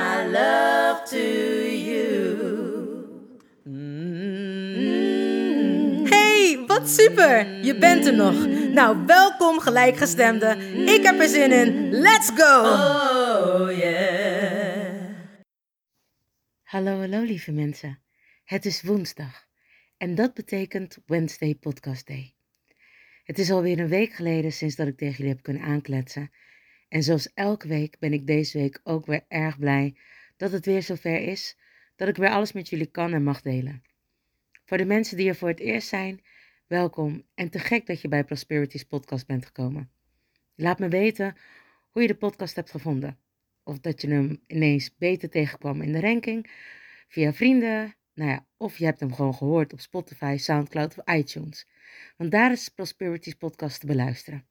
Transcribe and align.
my 0.00 0.26
love 0.26 1.02
to 1.14 1.26
you. 1.88 2.08
Hey, 6.08 6.64
wat 6.66 6.88
super! 6.88 7.64
Je 7.64 7.78
bent 7.78 8.06
er 8.06 8.14
nog. 8.14 8.46
Nou, 8.72 9.06
welkom 9.06 9.60
gelijkgestemden. 9.60 10.58
Ik 10.88 11.02
heb 11.02 11.20
er 11.20 11.28
zin 11.28 11.52
in. 11.52 11.90
Let's 11.90 12.30
go! 12.34 12.60
Oh 12.60 13.78
yeah. 13.78 15.08
Hallo, 16.62 16.98
hallo 16.98 17.22
lieve 17.22 17.52
mensen. 17.52 18.02
Het 18.44 18.64
is 18.66 18.82
woensdag 18.82 19.46
en 19.96 20.14
dat 20.14 20.34
betekent 20.34 20.98
Wednesday 21.06 21.54
Podcast 21.54 22.06
Day. 22.06 22.34
Het 23.24 23.38
is 23.38 23.50
alweer 23.50 23.78
een 23.78 23.88
week 23.88 24.12
geleden 24.12 24.52
sinds 24.52 24.76
dat 24.76 24.86
ik 24.86 24.96
tegen 24.96 25.16
jullie 25.16 25.32
heb 25.32 25.42
kunnen 25.42 25.62
aankletsen. 25.62 26.30
En 26.90 27.02
zoals 27.02 27.32
elke 27.34 27.68
week 27.68 27.98
ben 27.98 28.12
ik 28.12 28.26
deze 28.26 28.58
week 28.58 28.80
ook 28.84 29.06
weer 29.06 29.24
erg 29.28 29.58
blij 29.58 29.96
dat 30.36 30.52
het 30.52 30.66
weer 30.66 30.82
zover 30.82 31.20
is 31.20 31.58
dat 31.96 32.08
ik 32.08 32.16
weer 32.16 32.30
alles 32.30 32.52
met 32.52 32.68
jullie 32.68 32.90
kan 32.90 33.12
en 33.12 33.22
mag 33.22 33.40
delen. 33.40 33.82
Voor 34.64 34.78
de 34.78 34.84
mensen 34.84 35.16
die 35.16 35.28
er 35.28 35.34
voor 35.34 35.48
het 35.48 35.60
eerst 35.60 35.88
zijn, 35.88 36.20
welkom 36.66 37.26
en 37.34 37.50
te 37.50 37.58
gek 37.58 37.86
dat 37.86 38.00
je 38.00 38.08
bij 38.08 38.24
Prosperities 38.24 38.84
podcast 38.84 39.26
bent 39.26 39.46
gekomen. 39.46 39.90
Laat 40.54 40.78
me 40.78 40.88
weten 40.88 41.36
hoe 41.90 42.02
je 42.02 42.08
de 42.08 42.14
podcast 42.14 42.56
hebt 42.56 42.70
gevonden. 42.70 43.18
Of 43.62 43.78
dat 43.80 44.00
je 44.00 44.08
hem 44.08 44.42
ineens 44.46 44.96
beter 44.96 45.30
tegenkwam 45.30 45.82
in 45.82 45.92
de 45.92 46.00
ranking, 46.00 46.50
via 47.08 47.32
vrienden, 47.32 47.94
nou 48.14 48.30
ja, 48.30 48.46
of 48.56 48.78
je 48.78 48.84
hebt 48.84 49.00
hem 49.00 49.14
gewoon 49.14 49.34
gehoord 49.34 49.72
op 49.72 49.80
Spotify, 49.80 50.36
Soundcloud 50.38 50.98
of 50.98 51.14
iTunes. 51.14 51.68
Want 52.16 52.30
daar 52.30 52.52
is 52.52 52.68
Prosperities 52.68 53.34
podcast 53.34 53.80
te 53.80 53.86
beluisteren. 53.86 54.49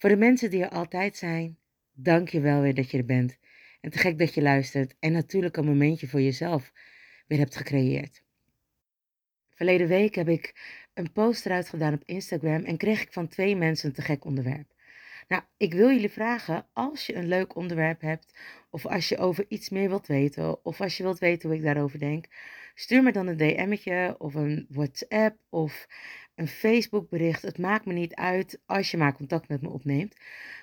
Voor 0.00 0.10
de 0.10 0.16
mensen 0.16 0.50
die 0.50 0.62
er 0.62 0.68
altijd 0.68 1.16
zijn, 1.16 1.58
dank 1.92 2.28
je 2.28 2.40
wel 2.40 2.60
weer 2.60 2.74
dat 2.74 2.90
je 2.90 2.98
er 2.98 3.04
bent. 3.04 3.38
En 3.80 3.90
te 3.90 3.98
gek 3.98 4.18
dat 4.18 4.34
je 4.34 4.42
luistert 4.42 4.94
en 4.98 5.12
natuurlijk 5.12 5.56
een 5.56 5.64
momentje 5.64 6.08
voor 6.08 6.20
jezelf 6.20 6.72
weer 7.26 7.38
hebt 7.38 7.56
gecreëerd. 7.56 8.22
Verleden 9.54 9.88
week 9.88 10.14
heb 10.14 10.28
ik 10.28 10.54
een 10.94 11.12
post 11.12 11.46
eruit 11.46 11.68
gedaan 11.68 11.94
op 11.94 12.02
Instagram 12.04 12.64
en 12.64 12.76
kreeg 12.76 13.02
ik 13.02 13.12
van 13.12 13.28
twee 13.28 13.56
mensen 13.56 13.88
een 13.88 13.94
te 13.94 14.02
gek 14.02 14.24
onderwerp. 14.24 14.74
Nou, 15.28 15.42
ik 15.56 15.74
wil 15.74 15.90
jullie 15.90 16.10
vragen, 16.10 16.66
als 16.72 17.06
je 17.06 17.14
een 17.14 17.28
leuk 17.28 17.56
onderwerp 17.56 18.00
hebt, 18.00 18.38
of 18.70 18.86
als 18.86 19.08
je 19.08 19.18
over 19.18 19.44
iets 19.48 19.68
meer 19.68 19.88
wilt 19.88 20.06
weten, 20.06 20.64
of 20.64 20.80
als 20.80 20.96
je 20.96 21.02
wilt 21.02 21.18
weten 21.18 21.48
hoe 21.48 21.58
ik 21.58 21.64
daarover 21.64 21.98
denk, 21.98 22.26
stuur 22.74 23.02
me 23.02 23.12
dan 23.12 23.26
een 23.26 23.36
DM'tje 23.36 24.14
of 24.18 24.34
een 24.34 24.66
WhatsApp 24.68 25.36
of 25.48 25.86
een 26.40 26.48
Facebook 26.48 27.08
bericht. 27.08 27.42
Het 27.42 27.58
maakt 27.58 27.84
me 27.84 27.92
niet 27.92 28.14
uit 28.14 28.60
als 28.66 28.90
je 28.90 28.96
maar 28.96 29.14
contact 29.14 29.48
met 29.48 29.62
me 29.62 29.68
opneemt, 29.68 30.16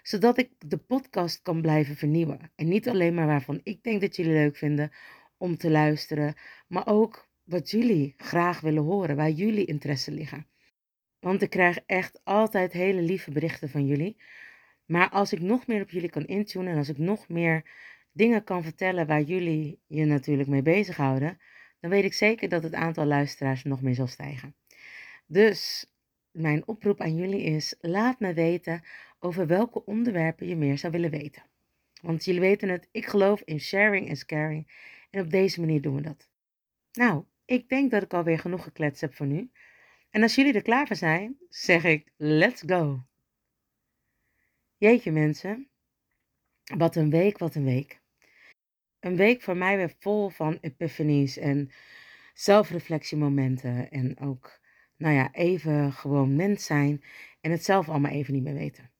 zodat 0.03 0.37
ik 0.37 0.49
de 0.59 0.77
podcast 0.77 1.41
kan 1.41 1.61
blijven 1.61 1.95
vernieuwen. 1.95 2.51
En 2.55 2.67
niet 2.67 2.89
alleen 2.89 3.13
maar 3.13 3.27
waarvan 3.27 3.59
ik 3.63 3.83
denk 3.83 4.01
dat 4.01 4.15
jullie 4.15 4.33
leuk 4.33 4.55
vinden 4.55 4.91
om 5.37 5.57
te 5.57 5.69
luisteren, 5.69 6.35
maar 6.67 6.87
ook 6.87 7.27
wat 7.43 7.71
jullie 7.71 8.13
graag 8.17 8.59
willen 8.59 8.83
horen, 8.83 9.15
waar 9.15 9.29
jullie 9.29 9.65
interesse 9.65 10.11
liggen. 10.11 10.47
Want 11.19 11.41
ik 11.41 11.49
krijg 11.49 11.79
echt 11.85 12.21
altijd 12.23 12.73
hele 12.73 13.01
lieve 13.01 13.31
berichten 13.31 13.69
van 13.69 13.85
jullie. 13.85 14.17
Maar 14.85 15.09
als 15.09 15.33
ik 15.33 15.41
nog 15.41 15.67
meer 15.67 15.81
op 15.81 15.89
jullie 15.89 16.09
kan 16.09 16.25
intunen 16.25 16.71
en 16.71 16.77
als 16.77 16.89
ik 16.89 16.97
nog 16.97 17.29
meer 17.29 17.63
dingen 18.11 18.43
kan 18.43 18.63
vertellen 18.63 19.07
waar 19.07 19.21
jullie 19.21 19.79
je 19.87 20.05
natuurlijk 20.05 20.49
mee 20.49 20.61
bezighouden, 20.61 21.39
dan 21.79 21.89
weet 21.89 22.03
ik 22.03 22.13
zeker 22.13 22.49
dat 22.49 22.63
het 22.63 22.73
aantal 22.73 23.05
luisteraars 23.05 23.63
nog 23.63 23.81
meer 23.81 23.95
zal 23.95 24.07
stijgen. 24.07 24.55
Dus 25.27 25.91
mijn 26.31 26.67
oproep 26.67 27.01
aan 27.01 27.15
jullie 27.15 27.43
is: 27.43 27.75
laat 27.79 28.19
me 28.19 28.33
weten 28.33 28.83
over 29.19 29.47
welke 29.47 29.85
onderwerpen 29.85 30.47
je 30.47 30.55
meer 30.55 30.77
zou 30.77 30.91
willen 30.91 31.09
weten. 31.09 31.43
Want 32.01 32.25
jullie 32.25 32.41
weten 32.41 32.69
het, 32.69 32.87
ik 32.91 33.05
geloof 33.05 33.41
in 33.41 33.59
sharing 33.59 34.09
en 34.09 34.25
caring. 34.25 34.95
En 35.09 35.21
op 35.21 35.29
deze 35.29 35.59
manier 35.59 35.81
doen 35.81 35.95
we 35.95 36.01
dat. 36.01 36.29
Nou, 36.91 37.23
ik 37.45 37.69
denk 37.69 37.91
dat 37.91 38.03
ik 38.03 38.13
alweer 38.13 38.39
genoeg 38.39 38.63
gekletst 38.63 39.01
heb 39.01 39.15
voor 39.15 39.25
nu. 39.25 39.51
En 40.09 40.21
als 40.21 40.35
jullie 40.35 40.53
er 40.53 40.61
klaar 40.61 40.87
voor 40.87 40.95
zijn, 40.95 41.37
zeg 41.49 41.83
ik: 41.83 42.11
let's 42.15 42.63
go. 42.65 43.05
Jeetje 44.77 45.11
mensen, 45.11 45.69
wat 46.77 46.95
een 46.95 47.09
week, 47.09 47.37
wat 47.37 47.55
een 47.55 47.63
week. 47.63 48.01
Een 48.99 49.15
week 49.15 49.41
voor 49.41 49.57
mij 49.57 49.77
weer 49.77 49.95
vol 49.99 50.29
van 50.29 50.57
epiphanies 50.61 51.37
en 51.37 51.71
zelfreflectiemomenten 52.33 53.91
en 53.91 54.19
ook 54.19 54.56
nou 54.97 55.13
ja, 55.13 55.33
even 55.33 55.93
gewoon 55.93 56.35
mens 56.35 56.65
zijn 56.65 57.03
en 57.41 57.51
het 57.51 57.63
zelf 57.63 57.89
allemaal 57.89 58.11
even 58.11 58.33
niet 58.33 58.43
meer 58.43 58.53
weten. 58.53 58.91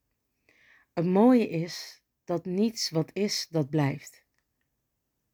Het 0.93 1.05
mooie 1.05 1.49
is 1.49 2.01
dat 2.23 2.45
niets 2.45 2.89
wat 2.89 3.09
is, 3.13 3.47
dat 3.49 3.69
blijft. 3.69 4.25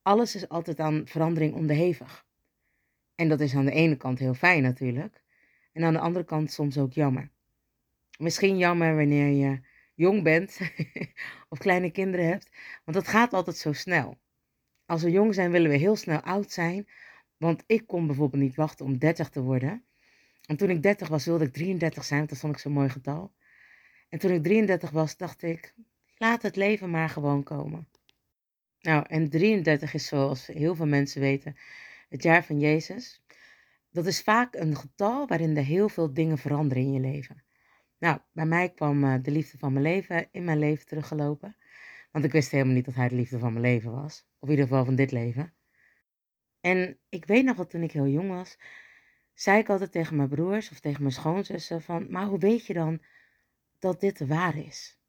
Alles 0.01 0.35
is 0.35 0.49
altijd 0.49 0.79
aan 0.79 1.07
verandering 1.07 1.53
onderhevig. 1.53 2.25
En 3.15 3.29
dat 3.29 3.39
is 3.39 3.55
aan 3.55 3.65
de 3.65 3.71
ene 3.71 3.95
kant 3.95 4.19
heel 4.19 4.33
fijn 4.33 4.63
natuurlijk. 4.63 5.23
En 5.73 5.83
aan 5.83 5.93
de 5.93 5.99
andere 5.99 6.25
kant 6.25 6.51
soms 6.51 6.77
ook 6.77 6.93
jammer. 6.93 7.31
Misschien 8.17 8.57
jammer 8.57 8.95
wanneer 8.95 9.27
je 9.27 9.61
jong 9.93 10.23
bent 10.23 10.59
of 11.49 11.57
kleine 11.57 11.91
kinderen 11.91 12.27
hebt, 12.27 12.49
want 12.83 12.97
dat 12.97 13.07
gaat 13.07 13.33
altijd 13.33 13.57
zo 13.57 13.73
snel. 13.73 14.17
Als 14.85 15.03
we 15.03 15.11
jong 15.11 15.33
zijn 15.33 15.51
willen 15.51 15.71
we 15.71 15.77
heel 15.77 15.95
snel 15.95 16.19
oud 16.19 16.51
zijn, 16.51 16.87
want 17.37 17.63
ik 17.65 17.87
kon 17.87 18.07
bijvoorbeeld 18.07 18.43
niet 18.43 18.55
wachten 18.55 18.85
om 18.85 18.97
30 18.97 19.29
te 19.29 19.41
worden. 19.41 19.85
En 20.45 20.57
toen 20.57 20.69
ik 20.69 20.83
30 20.83 21.07
was, 21.07 21.25
wilde 21.25 21.45
ik 21.45 21.53
33 21.53 22.03
zijn, 22.03 22.17
want 22.19 22.31
dat 22.31 22.39
vond 22.39 22.53
ik 22.53 22.59
zo'n 22.59 22.71
mooi 22.71 22.89
getal. 22.89 23.33
En 24.09 24.19
toen 24.19 24.31
ik 24.31 24.43
33 24.43 24.89
was, 24.89 25.17
dacht 25.17 25.41
ik, 25.41 25.73
laat 26.17 26.41
het 26.41 26.55
leven 26.55 26.89
maar 26.89 27.09
gewoon 27.09 27.43
komen. 27.43 27.87
Nou, 28.79 29.05
en 29.07 29.29
33 29.29 29.93
is 29.93 30.07
zoals 30.07 30.47
heel 30.47 30.75
veel 30.75 30.85
mensen 30.85 31.21
weten, 31.21 31.57
het 32.09 32.23
jaar 32.23 32.43
van 32.43 32.59
Jezus. 32.59 33.23
Dat 33.89 34.05
is 34.05 34.21
vaak 34.21 34.55
een 34.55 34.75
getal 34.75 35.27
waarin 35.27 35.57
er 35.57 35.63
heel 35.63 35.89
veel 35.89 36.13
dingen 36.13 36.37
veranderen 36.37 36.83
in 36.83 36.93
je 36.93 36.99
leven. 36.99 37.43
Nou, 37.97 38.19
bij 38.31 38.45
mij 38.45 38.69
kwam 38.69 39.03
uh, 39.03 39.15
de 39.21 39.31
liefde 39.31 39.57
van 39.57 39.73
mijn 39.73 39.85
leven 39.85 40.27
in 40.31 40.43
mijn 40.43 40.59
leven 40.59 40.85
teruggelopen. 40.85 41.55
Want 42.11 42.25
ik 42.25 42.31
wist 42.31 42.51
helemaal 42.51 42.73
niet 42.73 42.85
dat 42.85 42.95
hij 42.95 43.09
de 43.09 43.15
liefde 43.15 43.39
van 43.39 43.53
mijn 43.53 43.65
leven 43.65 43.91
was. 43.91 44.25
Of 44.39 44.49
in 44.49 44.55
ieder 44.55 44.67
geval 44.67 44.85
van 44.85 44.95
dit 44.95 45.11
leven. 45.11 45.53
En 46.59 46.99
ik 47.09 47.25
weet 47.25 47.45
nog 47.45 47.55
dat 47.57 47.69
toen 47.69 47.83
ik 47.83 47.91
heel 47.91 48.07
jong 48.07 48.29
was, 48.29 48.57
zei 49.33 49.59
ik 49.59 49.69
altijd 49.69 49.91
tegen 49.91 50.15
mijn 50.15 50.29
broers 50.29 50.71
of 50.71 50.79
tegen 50.79 51.01
mijn 51.01 51.13
schoonzussen 51.13 51.81
van, 51.81 52.05
maar 52.09 52.25
hoe 52.25 52.39
weet 52.39 52.65
je 52.65 52.73
dan 52.73 53.01
dat 53.79 53.99
dit 53.99 54.27
waar 54.27 54.57
is? 54.57 54.99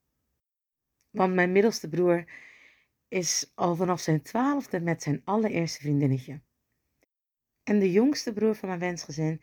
Want 1.11 1.35
mijn 1.35 1.53
middelste 1.53 1.89
broer 1.89 2.25
is 3.09 3.53
al 3.55 3.77
vanaf 3.77 4.01
zijn 4.01 4.23
twaalfde 4.23 4.81
met 4.81 5.03
zijn 5.03 5.21
allereerste 5.25 5.81
vriendinnetje. 5.81 6.41
En 7.63 7.79
de 7.79 7.93
jongste 7.93 8.33
broer 8.33 8.55
van 8.55 8.69
mijn 8.69 8.81
wensgezin 8.81 9.41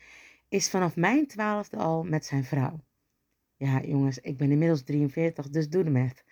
is 0.50 0.69
vanaf 0.69 0.95
mijn 0.95 1.27
twaalfde 1.27 1.77
al 1.77 2.04
met 2.04 2.25
zijn 2.25 2.44
vrouw. 2.44 2.84
Ja, 3.57 3.81
jongens, 3.81 4.19
ik 4.19 4.38
ben 4.38 4.51
inmiddels 4.51 4.84
43, 4.84 5.50
dus 5.50 5.69
doe 5.69 5.84
de 5.84 5.89
math. 5.89 6.24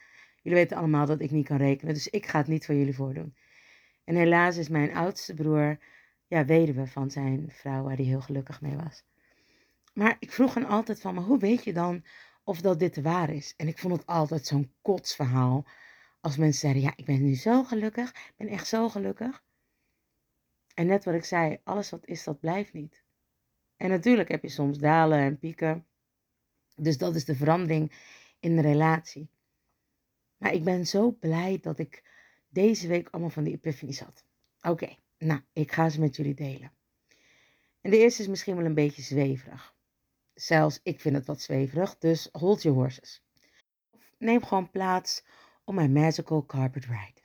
Jullie 0.42 0.60
weten 0.60 0.78
allemaal 0.78 1.06
dat 1.06 1.22
ik 1.22 1.31
niet 1.31 1.48
kan 1.48 1.57
rekenen, 1.57 1.94
dus 1.94 2.07
ik 2.07 2.25
ga 2.25 2.38
het 2.38 2.48
niet 2.48 2.66
voor 2.66 2.75
jullie 2.75 2.95
voordoen. 2.95 3.36
En 4.04 4.16
helaas 4.16 4.57
is 4.57 4.69
mijn 4.69 4.94
oudste 4.94 5.34
broer 5.34 5.80
ja, 6.30 6.46
weduwe 6.46 6.88
van 6.88 7.12
zijn 7.12 7.52
vrouw, 7.52 7.84
waar 7.84 7.96
hij 7.96 8.06
heel 8.06 8.22
gelukkig 8.22 8.62
mee 8.62 8.76
was. 8.76 9.04
Maar 9.94 10.18
ik 10.20 10.31
vroeg 10.31 10.54
hem 10.54 10.64
altijd 10.64 11.02
van, 11.02 11.16
maar 11.16 11.24
hoe 11.24 11.40
weet 11.40 11.64
je 11.64 11.74
dan 11.74 12.04
of 12.44 12.62
dat 12.62 12.80
dit 12.80 13.02
waar 13.02 13.30
is? 13.30 13.54
En 13.58 13.68
ik 13.68 13.78
vond 13.78 13.94
het 13.94 14.06
altijd 14.06 14.46
zo'n 14.46 14.74
kotsverhaal. 14.81 15.66
Als 16.22 16.38
mensen 16.38 16.60
zeiden, 16.60 16.81
ja, 16.81 16.94
ik 16.96 17.06
ben 17.06 17.24
nu 17.24 17.36
zo 17.36 17.64
gelukkig, 17.64 18.10
ik 18.10 18.34
ben 18.36 18.48
echt 18.48 18.68
zo 18.68 18.90
gelukkig. 18.90 19.44
En 20.74 20.88
net 20.88 21.04
wat 21.06 21.14
ik 21.14 21.24
zei, 21.24 21.60
alles 21.64 21.90
wat 21.90 22.06
is, 22.06 22.24
dat 22.24 22.40
blijft 22.40 22.74
niet. 22.74 23.04
En 23.78 23.90
natuurlijk 23.90 24.30
heb 24.30 24.42
je 24.42 24.50
soms 24.50 24.78
dalen 24.78 25.20
en 25.20 25.40
pieken. 25.40 25.86
Dus 26.76 26.98
dat 26.98 27.16
is 27.16 27.26
de 27.26 27.36
verandering 27.36 27.92
in 28.40 28.56
de 28.56 28.62
relatie. 28.62 29.30
Maar 30.38 30.54
ik 30.54 30.64
ben 30.64 30.88
zo 30.88 31.12
blij 31.12 31.60
dat 31.62 31.80
ik 31.80 32.04
deze 32.50 32.88
week 32.88 33.10
allemaal 33.10 33.30
van 33.30 33.44
die 33.44 33.54
epiphanies 33.54 34.00
had. 34.00 34.24
Oké, 34.62 34.96
nou, 35.19 35.42
ik 35.54 35.71
ga 35.71 35.89
ze 35.89 36.00
met 36.00 36.16
jullie 36.16 36.33
delen. 36.33 36.71
En 37.81 37.92
de 37.92 37.98
eerste 37.98 38.21
is 38.21 38.27
misschien 38.27 38.56
wel 38.56 38.66
een 38.66 38.74
beetje 38.74 39.01
zweverig. 39.01 39.75
Zelfs 40.33 40.80
ik 40.83 41.00
vind 41.00 41.16
het 41.16 41.25
wat 41.25 41.42
zweverig, 41.42 41.98
dus 41.98 42.30
hold 42.31 42.62
your 42.62 42.77
horses. 42.77 43.24
Neem 44.18 44.44
gewoon 44.44 44.71
plaats 44.71 45.25
op 45.63 45.74
mijn 45.74 45.92
magical 45.92 46.45
carpet 46.45 46.86
ride. 46.86 47.21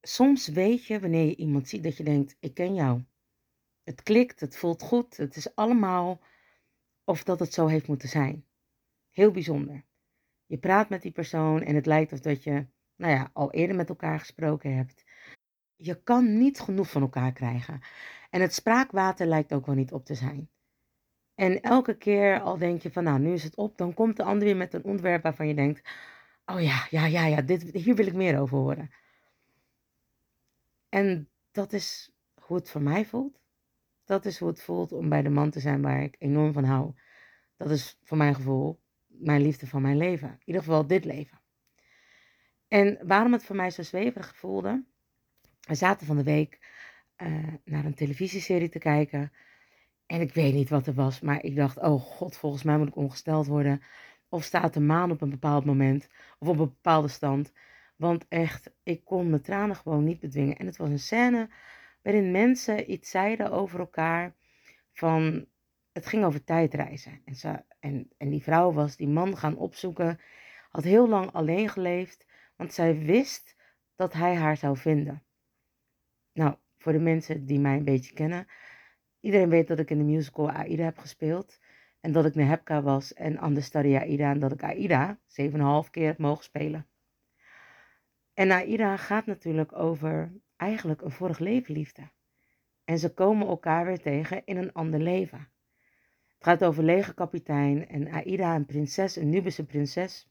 Soms 0.00 0.48
weet 0.48 0.86
je 0.86 1.00
wanneer 1.00 1.24
je 1.24 1.36
iemand 1.36 1.68
ziet 1.68 1.82
dat 1.82 1.96
je 1.96 2.04
denkt, 2.04 2.36
ik 2.40 2.54
ken 2.54 2.74
jou. 2.74 3.04
Het 3.82 4.02
klikt, 4.02 4.40
het 4.40 4.56
voelt 4.56 4.82
goed, 4.82 5.16
het 5.16 5.36
is 5.36 5.54
allemaal 5.54 6.20
of 7.04 7.24
dat 7.24 7.40
het 7.40 7.54
zo 7.54 7.66
heeft 7.66 7.88
moeten 7.88 8.08
zijn. 8.08 8.46
Heel 9.10 9.30
bijzonder. 9.30 9.84
Je 10.46 10.58
praat 10.58 10.88
met 10.88 11.02
die 11.02 11.12
persoon 11.12 11.62
en 11.62 11.74
het 11.74 11.86
lijkt 11.86 12.12
of 12.12 12.20
dat 12.20 12.42
je, 12.42 12.66
nou 12.96 13.12
ja, 13.12 13.30
al 13.32 13.52
eerder 13.52 13.76
met 13.76 13.88
elkaar 13.88 14.18
gesproken 14.18 14.76
hebt. 14.76 15.04
Je 15.80 16.02
kan 16.02 16.38
niet 16.38 16.60
genoeg 16.60 16.90
van 16.90 17.02
elkaar 17.02 17.32
krijgen. 17.32 17.80
En 18.30 18.40
het 18.40 18.54
spraakwater 18.54 19.26
lijkt 19.26 19.52
ook 19.52 19.66
wel 19.66 19.74
niet 19.74 19.92
op 19.92 20.04
te 20.04 20.14
zijn. 20.14 20.48
En 21.34 21.60
elke 21.60 21.96
keer 21.96 22.40
al 22.40 22.58
denk 22.58 22.82
je 22.82 22.92
van, 22.92 23.04
nou, 23.04 23.18
nu 23.18 23.32
is 23.32 23.42
het 23.42 23.56
op, 23.56 23.76
dan 23.76 23.94
komt 23.94 24.16
de 24.16 24.22
ander 24.22 24.44
weer 24.44 24.56
met 24.56 24.74
een 24.74 24.84
onderwerp 24.84 25.22
waarvan 25.22 25.48
je 25.48 25.54
denkt, 25.54 25.88
oh 26.46 26.60
ja, 26.60 26.86
ja, 26.90 27.06
ja, 27.06 27.26
ja, 27.26 27.42
dit, 27.42 27.62
hier 27.62 27.94
wil 27.94 28.06
ik 28.06 28.14
meer 28.14 28.40
over 28.40 28.58
horen. 28.58 28.90
En 30.88 31.28
dat 31.50 31.72
is 31.72 32.12
hoe 32.34 32.56
het 32.56 32.70
voor 32.70 32.82
mij 32.82 33.04
voelt. 33.04 33.40
Dat 34.04 34.24
is 34.24 34.38
hoe 34.38 34.48
het 34.48 34.62
voelt 34.62 34.92
om 34.92 35.08
bij 35.08 35.22
de 35.22 35.28
man 35.28 35.50
te 35.50 35.60
zijn 35.60 35.82
waar 35.82 36.02
ik 36.02 36.16
enorm 36.18 36.52
van 36.52 36.64
hou. 36.64 36.92
Dat 37.56 37.70
is 37.70 37.98
voor 38.02 38.16
mijn 38.16 38.34
gevoel 38.34 38.80
mijn 39.20 39.42
liefde 39.42 39.66
van 39.66 39.82
mijn 39.82 39.96
leven. 39.96 40.28
In 40.28 40.42
ieder 40.44 40.62
geval 40.62 40.86
dit 40.86 41.04
leven. 41.04 41.40
En 42.68 42.98
waarom 43.02 43.32
het 43.32 43.44
voor 43.44 43.56
mij 43.56 43.70
zo 43.70 43.82
zweverig 43.82 44.36
voelde. 44.36 44.84
We 45.70 45.76
zaten 45.76 46.06
van 46.06 46.16
de 46.16 46.22
week 46.22 46.58
uh, 47.22 47.46
naar 47.64 47.84
een 47.84 47.94
televisieserie 47.94 48.68
te 48.68 48.78
kijken. 48.78 49.32
En 50.06 50.20
ik 50.20 50.34
weet 50.34 50.54
niet 50.54 50.68
wat 50.68 50.86
er 50.86 50.94
was, 50.94 51.20
maar 51.20 51.44
ik 51.44 51.56
dacht, 51.56 51.78
oh 51.78 52.00
god, 52.00 52.36
volgens 52.36 52.62
mij 52.62 52.78
moet 52.78 52.88
ik 52.88 52.96
ongesteld 52.96 53.46
worden. 53.46 53.82
Of 54.28 54.44
staat 54.44 54.74
de 54.74 54.80
maan 54.80 55.10
op 55.10 55.20
een 55.20 55.30
bepaald 55.30 55.64
moment, 55.64 56.08
of 56.38 56.48
op 56.48 56.58
een 56.58 56.64
bepaalde 56.64 57.08
stand. 57.08 57.52
Want 57.96 58.28
echt, 58.28 58.72
ik 58.82 59.04
kon 59.04 59.30
mijn 59.30 59.42
tranen 59.42 59.76
gewoon 59.76 60.04
niet 60.04 60.20
bedwingen. 60.20 60.56
En 60.56 60.66
het 60.66 60.76
was 60.76 60.88
een 60.88 60.98
scène 60.98 61.50
waarin 62.02 62.30
mensen 62.30 62.92
iets 62.92 63.10
zeiden 63.10 63.50
over 63.50 63.78
elkaar. 63.78 64.34
Van, 64.92 65.46
het 65.92 66.06
ging 66.06 66.24
over 66.24 66.44
tijdreizen. 66.44 67.22
En, 67.24 67.64
en, 67.80 68.10
en 68.16 68.30
die 68.30 68.42
vrouw 68.42 68.72
was 68.72 68.96
die 68.96 69.08
man 69.08 69.36
gaan 69.36 69.56
opzoeken. 69.56 70.20
Had 70.70 70.84
heel 70.84 71.08
lang 71.08 71.32
alleen 71.32 71.68
geleefd, 71.68 72.26
want 72.56 72.72
zij 72.72 72.98
wist 72.98 73.56
dat 73.96 74.12
hij 74.12 74.34
haar 74.34 74.56
zou 74.56 74.76
vinden. 74.76 75.22
Nou, 76.40 76.54
voor 76.78 76.92
de 76.92 76.98
mensen 76.98 77.46
die 77.46 77.58
mij 77.58 77.76
een 77.76 77.84
beetje 77.84 78.12
kennen. 78.12 78.46
Iedereen 79.20 79.48
weet 79.48 79.68
dat 79.68 79.78
ik 79.78 79.90
in 79.90 79.98
de 79.98 80.04
musical 80.04 80.50
Aida 80.50 80.84
heb 80.84 80.98
gespeeld. 80.98 81.58
En 82.00 82.12
dat 82.12 82.24
ik 82.24 82.34
Nehebka 82.34 82.82
was 82.82 83.14
en 83.14 83.44
Understudy 83.44 83.96
Aida. 83.96 84.30
En 84.30 84.40
dat 84.40 84.52
ik 84.52 84.62
Aida 84.62 85.18
7,5 85.84 85.90
keer 85.90 86.06
heb 86.06 86.18
mogen 86.18 86.44
spelen. 86.44 86.86
En 88.34 88.50
Aida 88.50 88.96
gaat 88.96 89.26
natuurlijk 89.26 89.72
over 89.72 90.32
eigenlijk 90.56 91.02
een 91.02 91.10
vorig 91.10 91.38
leven 91.38 91.74
liefde. 91.74 92.02
En 92.84 92.98
ze 92.98 93.14
komen 93.14 93.46
elkaar 93.46 93.86
weer 93.86 94.00
tegen 94.00 94.42
in 94.44 94.56
een 94.56 94.72
ander 94.72 95.00
leven. 95.00 95.48
Het 96.34 96.44
gaat 96.44 96.64
over 96.64 96.82
legerkapitein 96.82 97.88
en 97.88 98.08
Aida, 98.08 98.54
een 98.54 98.66
prinses, 98.66 99.16
een 99.16 99.30
Nubische 99.30 99.64
prinses. 99.64 100.28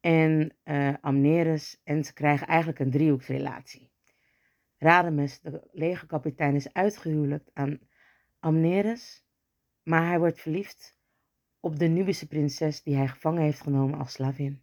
En 0.00 0.52
uh, 0.64 0.94
Amneris. 1.00 1.80
En 1.82 2.04
ze 2.04 2.12
krijgen 2.12 2.46
eigenlijk 2.46 2.78
een 2.78 2.90
driehoeksrelatie. 2.90 3.92
Radames, 4.84 5.40
de 5.40 5.68
legerkapitein, 5.72 6.54
is 6.54 6.72
uitgehuwelijkd 6.72 7.50
aan 7.52 7.80
Amneris. 8.38 9.24
Maar 9.82 10.06
hij 10.06 10.18
wordt 10.18 10.40
verliefd 10.40 10.96
op 11.60 11.78
de 11.78 11.86
Nubische 11.86 12.26
prinses 12.26 12.82
die 12.82 12.96
hij 12.96 13.08
gevangen 13.08 13.42
heeft 13.42 13.60
genomen 13.60 13.98
als 13.98 14.12
slavin. 14.12 14.62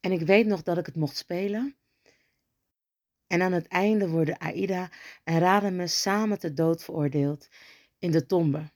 En 0.00 0.12
ik 0.12 0.20
weet 0.20 0.46
nog 0.46 0.62
dat 0.62 0.78
ik 0.78 0.86
het 0.86 0.96
mocht 0.96 1.16
spelen. 1.16 1.76
En 3.26 3.42
aan 3.42 3.52
het 3.52 3.66
einde 3.66 4.08
worden 4.08 4.38
Aida 4.38 4.90
en 5.24 5.38
Radames 5.38 6.00
samen 6.00 6.38
te 6.38 6.52
dood 6.52 6.84
veroordeeld 6.84 7.48
in 7.98 8.10
de 8.10 8.26
tombe. 8.26 8.72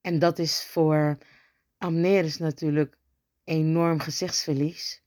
En 0.00 0.18
dat 0.18 0.38
is 0.38 0.64
voor 0.64 1.18
Amneris 1.78 2.36
natuurlijk 2.36 2.98
enorm 3.44 3.98
gezichtsverlies. 3.98 5.04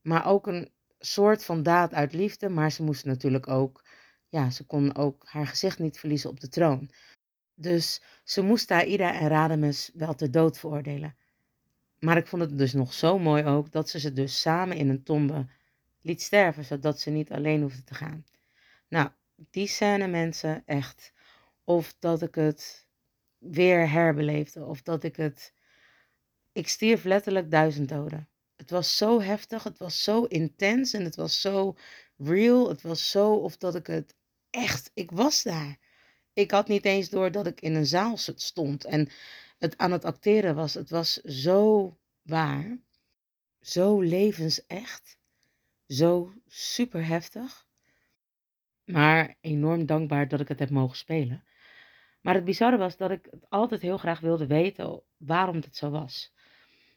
Maar 0.00 0.26
ook 0.26 0.46
een 0.46 0.72
soort 1.00 1.44
van 1.44 1.62
daad 1.62 1.94
uit 1.94 2.12
liefde. 2.12 2.48
Maar 2.48 2.72
ze 2.72 2.82
moest 2.82 3.04
natuurlijk 3.04 3.48
ook, 3.48 3.84
ja, 4.28 4.50
ze 4.50 4.64
kon 4.64 4.96
ook 4.96 5.22
haar 5.26 5.46
gezicht 5.46 5.78
niet 5.78 5.98
verliezen 5.98 6.30
op 6.30 6.40
de 6.40 6.48
troon. 6.48 6.90
Dus 7.54 8.02
ze 8.24 8.42
moest 8.42 8.70
Aida 8.70 9.14
en 9.20 9.28
Radames 9.28 9.90
wel 9.94 10.14
ter 10.14 10.30
dood 10.30 10.58
veroordelen. 10.58 11.16
Maar 11.98 12.16
ik 12.16 12.26
vond 12.26 12.42
het 12.42 12.58
dus 12.58 12.72
nog 12.72 12.92
zo 12.92 13.18
mooi 13.18 13.44
ook 13.44 13.72
dat 13.72 13.88
ze 13.88 14.00
ze 14.00 14.12
dus 14.12 14.40
samen 14.40 14.76
in 14.76 14.88
een 14.88 15.02
tombe 15.02 15.46
liet 16.00 16.22
sterven, 16.22 16.64
zodat 16.64 17.00
ze 17.00 17.10
niet 17.10 17.32
alleen 17.32 17.62
hoefde 17.62 17.84
te 17.84 17.94
gaan. 17.94 18.24
Nou, 18.88 19.10
die 19.50 19.66
scène 19.66 20.06
mensen, 20.06 20.62
echt. 20.66 21.12
Of 21.64 21.94
dat 21.98 22.22
ik 22.22 22.34
het 22.34 22.86
weer 23.38 23.90
herbeleefde, 23.90 24.64
of 24.64 24.82
dat 24.82 25.04
ik 25.04 25.16
het... 25.16 25.52
Ik 26.52 26.68
stierf 26.68 27.04
letterlijk 27.04 27.50
duizend 27.50 27.88
doden. 27.88 28.28
Het 28.60 28.70
was 28.70 28.96
zo 28.96 29.20
heftig, 29.20 29.62
het 29.62 29.78
was 29.78 30.02
zo 30.02 30.24
intens 30.24 30.92
en 30.92 31.04
het 31.04 31.16
was 31.16 31.40
zo 31.40 31.76
real. 32.16 32.68
Het 32.68 32.82
was 32.82 33.10
zo 33.10 33.34
of 33.34 33.56
dat 33.56 33.74
ik 33.74 33.86
het 33.86 34.14
echt, 34.50 34.90
ik 34.94 35.10
was 35.10 35.42
daar. 35.42 35.78
Ik 36.32 36.50
had 36.50 36.68
niet 36.68 36.84
eens 36.84 37.08
door 37.08 37.30
dat 37.30 37.46
ik 37.46 37.60
in 37.60 37.74
een 37.74 37.86
zaal 37.86 38.16
stond 38.16 38.84
en 38.84 39.08
het 39.58 39.78
aan 39.78 39.92
het 39.92 40.04
acteren 40.04 40.54
was. 40.54 40.74
Het 40.74 40.90
was 40.90 41.16
zo 41.16 41.96
waar, 42.22 42.78
zo 43.60 44.00
levensecht, 44.00 45.18
zo 45.86 46.32
super 46.46 47.06
heftig. 47.06 47.66
Maar 48.84 49.36
enorm 49.40 49.86
dankbaar 49.86 50.28
dat 50.28 50.40
ik 50.40 50.48
het 50.48 50.58
heb 50.58 50.70
mogen 50.70 50.96
spelen. 50.96 51.44
Maar 52.20 52.34
het 52.34 52.44
bizarre 52.44 52.76
was 52.76 52.96
dat 52.96 53.10
ik 53.10 53.28
het 53.30 53.50
altijd 53.50 53.80
heel 53.80 53.98
graag 53.98 54.20
wilde 54.20 54.46
weten 54.46 55.02
waarom 55.16 55.56
het 55.56 55.76
zo 55.76 55.90
was. 55.90 56.32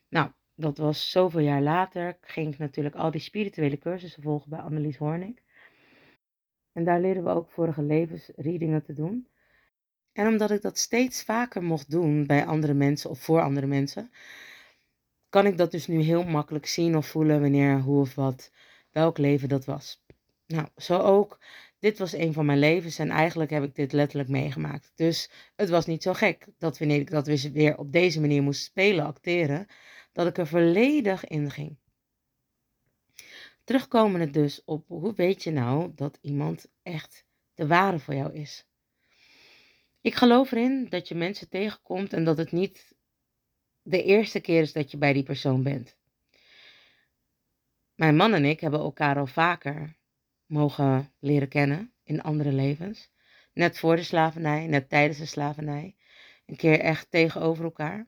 Nou, 0.09 0.31
dat 0.55 0.77
was 0.77 1.11
zoveel 1.11 1.39
jaar 1.39 1.61
later. 1.61 2.17
Ging 2.21 2.53
ik 2.53 2.59
natuurlijk 2.59 2.95
al 2.95 3.11
die 3.11 3.21
spirituele 3.21 3.77
cursussen 3.77 4.23
volgen 4.23 4.49
bij 4.49 4.59
Annelies 4.59 4.97
Hornik. 4.97 5.41
En 6.71 6.83
daar 6.83 7.01
leren 7.01 7.23
we 7.23 7.29
ook 7.29 7.51
vorige 7.51 7.81
levensreadingen 7.81 8.83
te 8.83 8.93
doen. 8.93 9.27
En 10.13 10.27
omdat 10.27 10.51
ik 10.51 10.61
dat 10.61 10.77
steeds 10.77 11.23
vaker 11.23 11.63
mocht 11.63 11.91
doen 11.91 12.25
bij 12.25 12.45
andere 12.45 12.73
mensen 12.73 13.09
of 13.09 13.19
voor 13.19 13.41
andere 13.41 13.67
mensen, 13.67 14.11
kan 15.29 15.45
ik 15.45 15.57
dat 15.57 15.71
dus 15.71 15.87
nu 15.87 16.01
heel 16.01 16.23
makkelijk 16.23 16.65
zien 16.65 16.97
of 16.97 17.07
voelen 17.07 17.41
wanneer, 17.41 17.79
hoe 17.79 17.99
of 17.99 18.15
wat, 18.15 18.51
welk 18.91 19.17
leven 19.17 19.49
dat 19.49 19.65
was. 19.65 20.03
Nou, 20.47 20.67
zo 20.77 20.97
ook. 20.99 21.39
Dit 21.83 21.97
was 21.97 22.13
een 22.13 22.33
van 22.33 22.45
mijn 22.45 22.59
levens 22.59 22.99
en 22.99 23.09
eigenlijk 23.09 23.51
heb 23.51 23.63
ik 23.63 23.75
dit 23.75 23.91
letterlijk 23.91 24.29
meegemaakt. 24.29 24.91
Dus 24.95 25.29
het 25.55 25.69
was 25.69 25.85
niet 25.85 26.03
zo 26.03 26.13
gek 26.13 26.47
dat 26.57 26.77
wanneer 26.77 26.99
ik 26.99 27.09
dat 27.09 27.27
weer 27.27 27.77
op 27.77 27.91
deze 27.91 28.19
manier 28.19 28.43
moest 28.43 28.63
spelen, 28.63 29.05
acteren, 29.05 29.67
dat 30.11 30.27
ik 30.27 30.37
er 30.37 30.47
volledig 30.47 31.25
in 31.25 31.51
ging. 31.51 31.77
Terugkomende 33.63 34.29
dus 34.29 34.61
op 34.65 34.87
hoe 34.87 35.13
weet 35.15 35.43
je 35.43 35.51
nou 35.51 35.91
dat 35.95 36.17
iemand 36.21 36.67
echt 36.83 37.25
de 37.53 37.67
ware 37.67 37.99
voor 37.99 38.15
jou 38.15 38.33
is? 38.33 38.65
Ik 40.01 40.15
geloof 40.15 40.51
erin 40.51 40.87
dat 40.89 41.07
je 41.07 41.15
mensen 41.15 41.49
tegenkomt 41.49 42.13
en 42.13 42.23
dat 42.23 42.37
het 42.37 42.51
niet 42.51 42.95
de 43.81 44.03
eerste 44.03 44.39
keer 44.39 44.61
is 44.61 44.73
dat 44.73 44.91
je 44.91 44.97
bij 44.97 45.13
die 45.13 45.23
persoon 45.23 45.63
bent. 45.63 45.95
Mijn 47.95 48.15
man 48.15 48.33
en 48.33 48.45
ik 48.45 48.59
hebben 48.59 48.79
elkaar 48.79 49.17
al 49.17 49.27
vaker 49.27 50.01
mogen 50.45 51.11
leren 51.19 51.47
kennen 51.47 51.93
in 52.03 52.21
andere 52.21 52.51
levens. 52.51 53.11
Net 53.53 53.79
voor 53.79 53.95
de 53.95 54.03
slavernij, 54.03 54.67
net 54.67 54.89
tijdens 54.89 55.17
de 55.17 55.25
slavernij. 55.25 55.95
Een 56.45 56.55
keer 56.55 56.79
echt 56.79 57.11
tegenover 57.11 57.63
elkaar. 57.63 58.07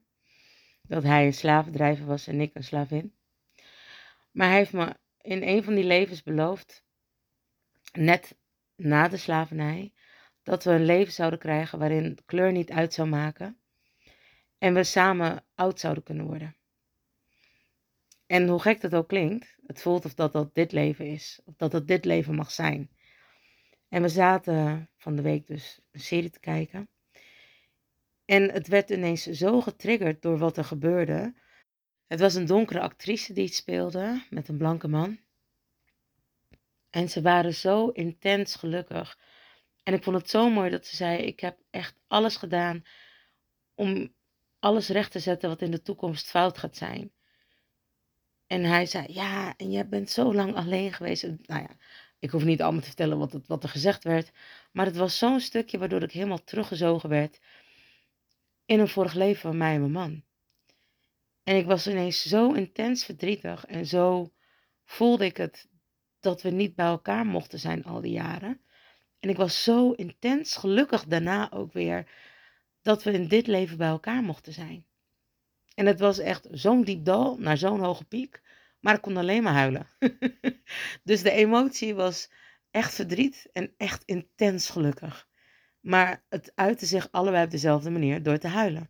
Dat 0.81 1.03
hij 1.03 1.25
een 1.25 1.33
slavendrijver 1.33 2.05
was 2.05 2.27
en 2.27 2.41
ik 2.41 2.55
een 2.55 2.63
slavin. 2.63 3.13
Maar 4.31 4.47
hij 4.47 4.57
heeft 4.57 4.73
me 4.73 4.95
in 5.21 5.43
een 5.43 5.63
van 5.63 5.75
die 5.75 5.83
levens 5.83 6.23
beloofd, 6.23 6.83
net 7.93 8.37
na 8.75 9.07
de 9.07 9.17
slavernij, 9.17 9.93
dat 10.43 10.63
we 10.63 10.71
een 10.71 10.85
leven 10.85 11.13
zouden 11.13 11.39
krijgen 11.39 11.79
waarin 11.79 12.17
kleur 12.25 12.51
niet 12.51 12.71
uit 12.71 12.93
zou 12.93 13.07
maken 13.07 13.59
en 14.57 14.73
we 14.73 14.83
samen 14.83 15.43
oud 15.55 15.79
zouden 15.79 16.03
kunnen 16.03 16.25
worden. 16.25 16.55
En 18.27 18.47
hoe 18.47 18.59
gek 18.59 18.81
dat 18.81 18.95
ook 18.95 19.07
klinkt, 19.07 19.57
het 19.67 19.81
voelt 19.81 20.05
of 20.05 20.13
dat 20.13 20.31
dat 20.31 20.55
dit 20.55 20.71
leven 20.71 21.05
is, 21.05 21.39
of 21.45 21.53
dat 21.57 21.71
dat 21.71 21.87
dit 21.87 22.05
leven 22.05 22.35
mag 22.35 22.51
zijn. 22.51 22.89
En 23.89 24.01
we 24.01 24.09
zaten 24.09 24.89
van 24.97 25.15
de 25.15 25.21
week 25.21 25.47
dus 25.47 25.79
een 25.91 25.99
serie 25.99 26.29
te 26.29 26.39
kijken. 26.39 26.89
En 28.25 28.51
het 28.51 28.67
werd 28.67 28.89
ineens 28.89 29.23
zo 29.23 29.61
getriggerd 29.61 30.21
door 30.21 30.37
wat 30.37 30.57
er 30.57 30.63
gebeurde. 30.63 31.33
Het 32.07 32.19
was 32.19 32.35
een 32.35 32.45
donkere 32.45 32.79
actrice 32.79 33.33
die 33.33 33.45
het 33.45 33.53
speelde 33.53 34.25
met 34.29 34.47
een 34.47 34.57
blanke 34.57 34.87
man. 34.87 35.19
En 36.89 37.09
ze 37.09 37.21
waren 37.21 37.53
zo 37.53 37.87
intens 37.87 38.55
gelukkig. 38.55 39.19
En 39.83 39.93
ik 39.93 40.03
vond 40.03 40.17
het 40.17 40.29
zo 40.29 40.49
mooi 40.49 40.69
dat 40.69 40.85
ze 40.85 40.95
zei: 40.95 41.17
Ik 41.17 41.39
heb 41.39 41.59
echt 41.69 41.95
alles 42.07 42.35
gedaan 42.35 42.83
om 43.75 44.13
alles 44.59 44.89
recht 44.89 45.11
te 45.11 45.19
zetten 45.19 45.49
wat 45.49 45.61
in 45.61 45.71
de 45.71 45.81
toekomst 45.81 46.29
fout 46.29 46.57
gaat 46.57 46.77
zijn. 46.77 47.11
En 48.47 48.63
hij 48.63 48.85
zei: 48.85 49.05
Ja, 49.09 49.53
en 49.57 49.71
jij 49.71 49.87
bent 49.87 50.09
zo 50.09 50.33
lang 50.33 50.55
alleen 50.55 50.93
geweest. 50.93 51.23
Nou 51.23 51.61
ja, 51.61 51.69
ik 52.19 52.29
hoef 52.29 52.43
niet 52.43 52.61
allemaal 52.61 52.81
te 52.81 52.87
vertellen 52.87 53.17
wat, 53.17 53.39
wat 53.47 53.63
er 53.63 53.69
gezegd 53.69 54.03
werd. 54.03 54.31
Maar 54.71 54.85
het 54.85 54.95
was 54.95 55.17
zo'n 55.17 55.39
stukje 55.39 55.77
waardoor 55.77 56.03
ik 56.03 56.11
helemaal 56.11 56.43
teruggezogen 56.43 57.09
werd 57.09 57.39
in 58.65 58.79
een 58.79 58.87
vorig 58.87 59.13
leven 59.13 59.41
van 59.41 59.57
mij 59.57 59.73
en 59.73 59.79
mijn 59.79 59.91
man. 59.91 60.23
En 61.43 61.55
ik 61.55 61.65
was 61.65 61.87
ineens 61.87 62.21
zo 62.21 62.51
intens 62.51 63.05
verdrietig 63.05 63.65
en 63.65 63.85
zo 63.85 64.31
voelde 64.85 65.25
ik 65.25 65.37
het 65.37 65.67
dat 66.19 66.41
we 66.41 66.49
niet 66.49 66.75
bij 66.75 66.85
elkaar 66.85 67.25
mochten 67.25 67.59
zijn 67.59 67.83
al 67.83 68.01
die 68.01 68.11
jaren. 68.11 68.61
En 69.19 69.29
ik 69.29 69.37
was 69.37 69.63
zo 69.63 69.91
intens 69.91 70.55
gelukkig 70.55 71.05
daarna 71.05 71.51
ook 71.51 71.73
weer 71.73 72.11
dat 72.81 73.03
we 73.03 73.11
in 73.11 73.27
dit 73.27 73.47
leven 73.47 73.77
bij 73.77 73.87
elkaar 73.87 74.23
mochten 74.23 74.53
zijn. 74.53 74.85
En 75.75 75.85
het 75.85 75.99
was 75.99 76.19
echt 76.19 76.47
zo'n 76.51 76.83
diep 76.83 77.05
dal 77.05 77.37
naar 77.37 77.57
zo'n 77.57 77.79
hoge 77.79 78.05
piek, 78.05 78.41
maar 78.79 78.95
ik 78.95 79.01
kon 79.01 79.17
alleen 79.17 79.43
maar 79.43 79.53
huilen. 79.53 79.87
dus 81.03 81.21
de 81.21 81.31
emotie 81.31 81.95
was 81.95 82.29
echt 82.71 82.93
verdriet 82.93 83.49
en 83.53 83.73
echt 83.77 84.03
intens 84.03 84.69
gelukkig. 84.69 85.27
Maar 85.79 86.23
het 86.29 86.51
uitte 86.55 86.85
zich 86.85 87.07
allebei 87.11 87.45
op 87.45 87.51
dezelfde 87.51 87.89
manier 87.89 88.23
door 88.23 88.37
te 88.37 88.47
huilen. 88.47 88.89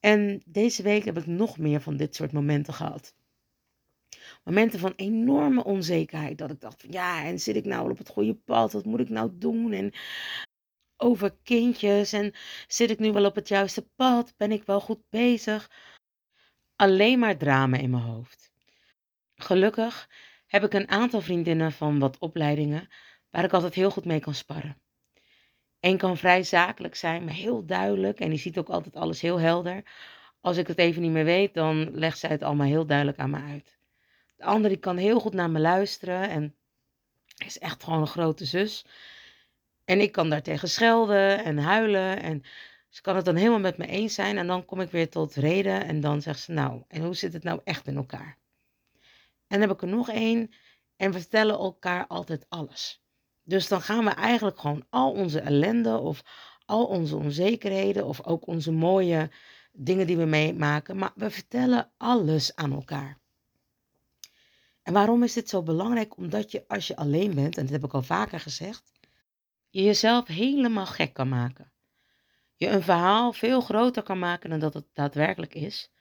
En 0.00 0.42
deze 0.46 0.82
week 0.82 1.04
heb 1.04 1.18
ik 1.18 1.26
nog 1.26 1.58
meer 1.58 1.80
van 1.80 1.96
dit 1.96 2.14
soort 2.14 2.32
momenten 2.32 2.74
gehad. 2.74 3.14
Momenten 4.44 4.78
van 4.78 4.92
enorme 4.96 5.64
onzekerheid. 5.64 6.38
Dat 6.38 6.50
ik 6.50 6.60
dacht 6.60 6.80
van 6.80 6.92
ja, 6.92 7.24
en 7.24 7.40
zit 7.40 7.56
ik 7.56 7.64
nou 7.64 7.82
wel 7.82 7.90
op 7.90 7.98
het 7.98 8.08
goede 8.08 8.34
pad? 8.34 8.72
Wat 8.72 8.84
moet 8.84 9.00
ik 9.00 9.08
nou 9.08 9.30
doen? 9.32 9.72
En 9.72 9.92
over 11.00 11.36
kindjes. 11.42 12.12
En 12.12 12.34
zit 12.66 12.90
ik 12.90 12.98
nu 12.98 13.12
wel 13.12 13.24
op 13.24 13.34
het 13.34 13.48
juiste 13.48 13.88
pad? 13.96 14.34
Ben 14.36 14.52
ik 14.52 14.64
wel 14.64 14.80
goed 14.80 15.02
bezig? 15.08 15.70
Alleen 16.76 17.18
maar 17.18 17.36
drama 17.36 17.76
in 17.76 17.90
mijn 17.90 18.02
hoofd. 18.02 18.52
Gelukkig 19.34 20.08
heb 20.46 20.64
ik 20.64 20.72
een 20.72 20.88
aantal 20.88 21.20
vriendinnen 21.20 21.72
van 21.72 21.98
wat 21.98 22.18
opleidingen 22.18 22.88
waar 23.30 23.44
ik 23.44 23.52
altijd 23.52 23.74
heel 23.74 23.90
goed 23.90 24.04
mee 24.04 24.20
kan 24.20 24.34
sparren. 24.34 24.80
Eén 25.80 25.98
kan 25.98 26.16
vrij 26.16 26.42
zakelijk 26.42 26.94
zijn, 26.94 27.24
maar 27.24 27.34
heel 27.34 27.66
duidelijk. 27.66 28.20
En 28.20 28.28
die 28.28 28.38
ziet 28.38 28.58
ook 28.58 28.68
altijd 28.68 28.96
alles 28.96 29.20
heel 29.20 29.40
helder. 29.40 29.82
Als 30.40 30.56
ik 30.56 30.66
het 30.66 30.78
even 30.78 31.02
niet 31.02 31.10
meer 31.10 31.24
weet, 31.24 31.54
dan 31.54 31.98
legt 31.98 32.18
zij 32.18 32.30
het 32.30 32.42
allemaal 32.42 32.66
heel 32.66 32.86
duidelijk 32.86 33.18
aan 33.18 33.30
me 33.30 33.40
uit. 33.40 33.78
De 34.36 34.44
andere 34.44 34.68
die 34.68 34.82
kan 34.82 34.96
heel 34.96 35.20
goed 35.20 35.32
naar 35.32 35.50
me 35.50 35.60
luisteren 35.60 36.28
en 36.28 36.56
is 37.44 37.58
echt 37.58 37.84
gewoon 37.84 38.00
een 38.00 38.06
grote 38.06 38.44
zus. 38.44 38.84
En 39.90 40.00
ik 40.00 40.12
kan 40.12 40.30
daartegen 40.30 40.68
schelden 40.68 41.44
en 41.44 41.58
huilen. 41.58 42.22
En 42.22 42.42
ze 42.88 43.02
kan 43.02 43.16
het 43.16 43.24
dan 43.24 43.36
helemaal 43.36 43.58
met 43.58 43.78
me 43.78 43.86
eens 43.86 44.14
zijn. 44.14 44.38
En 44.38 44.46
dan 44.46 44.64
kom 44.64 44.80
ik 44.80 44.90
weer 44.90 45.10
tot 45.10 45.34
reden. 45.34 45.84
En 45.84 46.00
dan 46.00 46.22
zegt 46.22 46.40
ze, 46.40 46.52
nou, 46.52 46.82
en 46.88 47.02
hoe 47.02 47.14
zit 47.14 47.32
het 47.32 47.42
nou 47.42 47.60
echt 47.64 47.86
in 47.86 47.96
elkaar? 47.96 48.38
En 49.46 49.58
dan 49.58 49.60
heb 49.60 49.70
ik 49.70 49.82
er 49.82 49.88
nog 49.88 50.08
één. 50.08 50.50
En 50.96 51.12
we 51.12 51.20
vertellen 51.20 51.58
elkaar 51.58 52.06
altijd 52.06 52.46
alles. 52.48 53.02
Dus 53.42 53.68
dan 53.68 53.80
gaan 53.80 54.04
we 54.04 54.10
eigenlijk 54.10 54.60
gewoon 54.60 54.86
al 54.90 55.12
onze 55.12 55.40
ellende 55.40 55.98
of 55.98 56.22
al 56.64 56.86
onze 56.86 57.16
onzekerheden 57.16 58.06
of 58.06 58.24
ook 58.24 58.46
onze 58.46 58.72
mooie 58.72 59.30
dingen 59.72 60.06
die 60.06 60.16
we 60.16 60.24
meemaken, 60.24 60.96
maar 60.96 61.12
we 61.14 61.30
vertellen 61.30 61.90
alles 61.96 62.56
aan 62.56 62.72
elkaar. 62.72 63.18
En 64.82 64.92
waarom 64.92 65.22
is 65.22 65.32
dit 65.32 65.48
zo 65.48 65.62
belangrijk? 65.62 66.16
Omdat 66.16 66.50
je 66.50 66.64
als 66.68 66.86
je 66.86 66.96
alleen 66.96 67.34
bent, 67.34 67.56
en 67.56 67.62
dat 67.62 67.72
heb 67.72 67.84
ik 67.84 67.94
al 67.94 68.02
vaker 68.02 68.40
gezegd, 68.40 68.92
je 69.70 69.82
jezelf 69.82 70.26
helemaal 70.26 70.86
gek 70.86 71.12
kan 71.12 71.28
maken. 71.28 71.72
Je 72.54 72.68
een 72.68 72.82
verhaal 72.82 73.32
veel 73.32 73.60
groter 73.60 74.02
kan 74.02 74.18
maken 74.18 74.50
dan 74.50 74.58
dat 74.58 74.74
het 74.74 74.86
daadwerkelijk 74.92 75.54
is, 75.54 75.92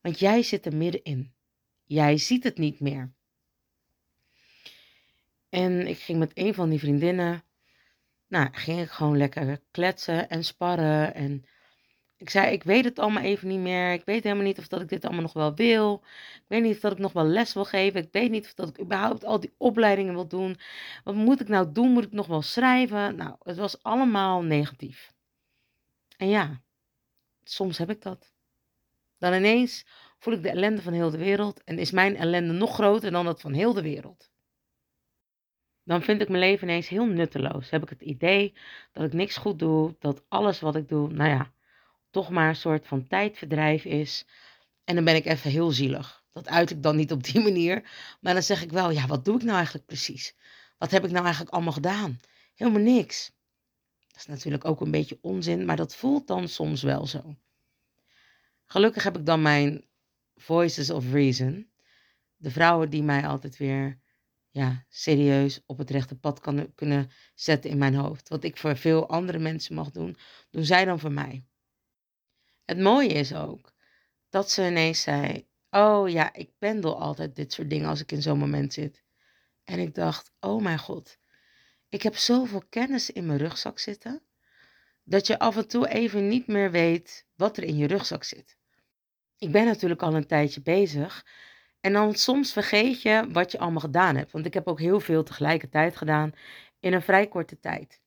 want 0.00 0.18
jij 0.18 0.42
zit 0.42 0.66
er 0.66 0.76
middenin. 0.76 1.34
Jij 1.84 2.18
ziet 2.18 2.44
het 2.44 2.58
niet 2.58 2.80
meer. 2.80 3.12
En 5.48 5.86
ik 5.86 5.98
ging 5.98 6.18
met 6.18 6.30
een 6.34 6.54
van 6.54 6.70
die 6.70 6.78
vriendinnen, 6.78 7.44
nou, 8.26 8.48
ging 8.52 8.80
ik 8.80 8.90
gewoon 8.90 9.16
lekker 9.16 9.60
kletsen 9.70 10.28
en 10.28 10.44
sparren. 10.44 11.14
En 11.14 11.44
ik 12.20 12.30
zei, 12.30 12.52
ik 12.52 12.62
weet 12.62 12.84
het 12.84 12.98
allemaal 12.98 13.22
even 13.22 13.48
niet 13.48 13.58
meer. 13.58 13.92
Ik 13.92 14.04
weet 14.04 14.22
helemaal 14.22 14.44
niet 14.44 14.58
of 14.58 14.68
dat 14.68 14.80
ik 14.80 14.88
dit 14.88 15.04
allemaal 15.04 15.22
nog 15.22 15.32
wel 15.32 15.54
wil. 15.54 16.02
Ik 16.34 16.44
weet 16.46 16.62
niet 16.62 16.74
of 16.74 16.80
dat 16.80 16.92
ik 16.92 16.98
nog 16.98 17.12
wel 17.12 17.24
les 17.24 17.52
wil 17.52 17.64
geven. 17.64 18.02
Ik 18.02 18.12
weet 18.12 18.30
niet 18.30 18.44
of 18.44 18.54
dat 18.54 18.68
ik 18.68 18.80
überhaupt 18.80 19.24
al 19.24 19.40
die 19.40 19.54
opleidingen 19.56 20.14
wil 20.14 20.28
doen. 20.28 20.56
Wat 21.04 21.14
moet 21.14 21.40
ik 21.40 21.48
nou 21.48 21.72
doen? 21.72 21.90
Moet 21.90 22.04
ik 22.04 22.12
nog 22.12 22.26
wel 22.26 22.42
schrijven? 22.42 23.16
Nou, 23.16 23.36
het 23.42 23.56
was 23.56 23.82
allemaal 23.82 24.42
negatief. 24.42 25.12
En 26.16 26.28
ja, 26.28 26.60
soms 27.44 27.78
heb 27.78 27.90
ik 27.90 28.02
dat. 28.02 28.32
Dan 29.18 29.34
ineens 29.34 29.86
voel 30.18 30.34
ik 30.34 30.42
de 30.42 30.50
ellende 30.50 30.82
van 30.82 30.92
heel 30.92 31.10
de 31.10 31.18
wereld 31.18 31.64
en 31.64 31.78
is 31.78 31.90
mijn 31.90 32.16
ellende 32.16 32.52
nog 32.52 32.74
groter 32.74 33.10
dan 33.10 33.24
dat 33.24 33.40
van 33.40 33.52
heel 33.52 33.72
de 33.72 33.82
wereld 33.82 34.30
dan 35.84 36.02
vind 36.02 36.20
ik 36.20 36.28
mijn 36.28 36.40
leven 36.40 36.68
ineens 36.68 36.88
heel 36.88 37.06
nutteloos. 37.06 37.70
Heb 37.70 37.82
ik 37.82 37.88
het 37.88 38.00
idee 38.00 38.54
dat 38.92 39.04
ik 39.04 39.12
niks 39.12 39.36
goed 39.36 39.58
doe, 39.58 39.96
dat 39.98 40.24
alles 40.28 40.60
wat 40.60 40.76
ik 40.76 40.88
doe, 40.88 41.12
nou 41.12 41.30
ja, 41.30 41.52
toch 42.10 42.30
maar 42.30 42.48
een 42.48 42.56
soort 42.56 42.86
van 42.86 43.06
tijdverdrijf 43.06 43.84
is. 43.84 44.26
En 44.84 44.94
dan 44.94 45.04
ben 45.04 45.14
ik 45.14 45.24
even 45.24 45.50
heel 45.50 45.70
zielig. 45.70 46.24
Dat 46.32 46.48
uit 46.48 46.70
ik 46.70 46.82
dan 46.82 46.96
niet 46.96 47.12
op 47.12 47.24
die 47.24 47.40
manier. 47.50 47.90
Maar 48.20 48.32
dan 48.32 48.42
zeg 48.42 48.62
ik 48.62 48.70
wel, 48.70 48.90
ja, 48.90 49.06
wat 49.06 49.24
doe 49.24 49.36
ik 49.36 49.42
nou 49.42 49.56
eigenlijk 49.56 49.86
precies? 49.86 50.34
Wat 50.78 50.90
heb 50.90 51.04
ik 51.04 51.10
nou 51.10 51.24
eigenlijk 51.24 51.54
allemaal 51.54 51.72
gedaan? 51.72 52.20
Helemaal 52.54 52.82
niks. 52.82 53.32
Dat 54.08 54.16
is 54.16 54.26
natuurlijk 54.26 54.64
ook 54.64 54.80
een 54.80 54.90
beetje 54.90 55.18
onzin, 55.20 55.64
maar 55.64 55.76
dat 55.76 55.96
voelt 55.96 56.26
dan 56.26 56.48
soms 56.48 56.82
wel 56.82 57.06
zo. 57.06 57.36
Gelukkig 58.64 59.02
heb 59.02 59.18
ik 59.18 59.26
dan 59.26 59.42
mijn 59.42 59.84
Voices 60.36 60.90
of 60.90 61.12
Reason. 61.12 61.70
De 62.36 62.50
vrouwen 62.50 62.90
die 62.90 63.02
mij 63.02 63.26
altijd 63.26 63.56
weer 63.56 64.00
ja, 64.50 64.84
serieus 64.88 65.60
op 65.66 65.78
het 65.78 65.90
rechte 65.90 66.18
pad 66.18 66.40
kunnen 66.74 67.10
zetten 67.34 67.70
in 67.70 67.78
mijn 67.78 67.94
hoofd. 67.94 68.28
Wat 68.28 68.44
ik 68.44 68.56
voor 68.56 68.76
veel 68.76 69.08
andere 69.08 69.38
mensen 69.38 69.74
mag 69.74 69.90
doen, 69.90 70.16
doen 70.50 70.64
zij 70.64 70.84
dan 70.84 71.00
voor 71.00 71.12
mij. 71.12 71.44
Het 72.70 72.78
mooie 72.78 73.08
is 73.08 73.34
ook 73.34 73.72
dat 74.28 74.50
ze 74.50 74.66
ineens 74.66 75.02
zei: 75.02 75.46
Oh 75.70 76.08
ja, 76.08 76.32
ik 76.32 76.50
pendel 76.58 77.00
altijd 77.00 77.36
dit 77.36 77.52
soort 77.52 77.70
dingen 77.70 77.88
als 77.88 78.00
ik 78.00 78.12
in 78.12 78.22
zo'n 78.22 78.38
moment 78.38 78.72
zit. 78.72 79.02
En 79.64 79.78
ik 79.78 79.94
dacht: 79.94 80.32
Oh 80.40 80.62
mijn 80.62 80.78
god, 80.78 81.18
ik 81.88 82.02
heb 82.02 82.16
zoveel 82.16 82.62
kennis 82.68 83.10
in 83.10 83.26
mijn 83.26 83.38
rugzak 83.38 83.78
zitten. 83.78 84.22
Dat 85.04 85.26
je 85.26 85.38
af 85.38 85.56
en 85.56 85.68
toe 85.68 85.88
even 85.88 86.28
niet 86.28 86.46
meer 86.46 86.70
weet 86.70 87.26
wat 87.36 87.56
er 87.56 87.62
in 87.62 87.76
je 87.76 87.86
rugzak 87.86 88.24
zit. 88.24 88.56
Ik 89.38 89.52
ben 89.52 89.64
natuurlijk 89.64 90.02
al 90.02 90.14
een 90.14 90.26
tijdje 90.26 90.60
bezig 90.62 91.26
en 91.80 91.92
dan 91.92 92.14
soms 92.14 92.52
vergeet 92.52 93.02
je 93.02 93.28
wat 93.32 93.52
je 93.52 93.58
allemaal 93.58 93.80
gedaan 93.80 94.16
hebt. 94.16 94.32
Want 94.32 94.46
ik 94.46 94.54
heb 94.54 94.68
ook 94.68 94.80
heel 94.80 95.00
veel 95.00 95.22
tegelijkertijd 95.22 95.96
gedaan 95.96 96.32
in 96.80 96.92
een 96.92 97.02
vrij 97.02 97.28
korte 97.28 97.58
tijd. 97.60 98.00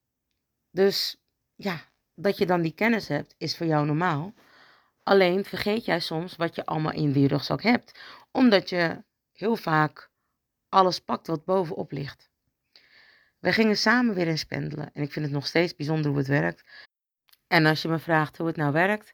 Dus 0.71 1.21
ja, 1.55 1.81
dat 2.15 2.37
je 2.37 2.45
dan 2.45 2.61
die 2.61 2.73
kennis 2.73 3.07
hebt, 3.07 3.35
is 3.37 3.57
voor 3.57 3.65
jou 3.65 3.85
normaal. 3.85 4.33
Alleen 5.03 5.45
vergeet 5.45 5.85
jij 5.85 5.99
soms 5.99 6.35
wat 6.35 6.55
je 6.55 6.65
allemaal 6.65 6.93
in 6.93 7.11
die 7.11 7.27
rugzak 7.27 7.61
hebt. 7.61 7.99
Omdat 8.31 8.69
je 8.69 9.03
heel 9.31 9.55
vaak 9.55 10.09
alles 10.69 10.99
pakt 10.99 11.27
wat 11.27 11.45
bovenop 11.45 11.91
ligt. 11.91 12.29
We 13.39 13.51
gingen 13.51 13.77
samen 13.77 14.15
weer 14.15 14.27
eens 14.27 14.43
pendelen. 14.43 14.91
En 14.93 15.03
ik 15.03 15.11
vind 15.11 15.25
het 15.25 15.33
nog 15.33 15.47
steeds 15.47 15.75
bijzonder 15.75 16.09
hoe 16.09 16.17
het 16.17 16.27
werkt. 16.27 16.63
En 17.47 17.65
als 17.65 17.81
je 17.81 17.87
me 17.87 17.99
vraagt 17.99 18.37
hoe 18.37 18.47
het 18.47 18.55
nou 18.55 18.71
werkt, 18.71 19.13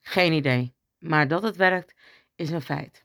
geen 0.00 0.32
idee. 0.32 0.74
Maar 0.98 1.28
dat 1.28 1.42
het 1.42 1.56
werkt, 1.56 1.94
is 2.34 2.50
een 2.50 2.62
feit. 2.62 3.04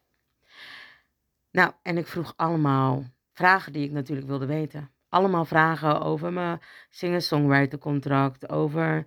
Nou, 1.51 1.71
en 1.81 1.97
ik 1.97 2.07
vroeg 2.07 2.33
allemaal 2.35 3.03
vragen 3.31 3.73
die 3.73 3.85
ik 3.85 3.91
natuurlijk 3.91 4.27
wilde 4.27 4.45
weten. 4.45 4.91
Allemaal 5.09 5.45
vragen 5.45 6.01
over 6.01 6.33
mijn 6.33 6.61
singer-songwriter 6.89 7.79
contract, 7.79 8.49
over 8.49 9.05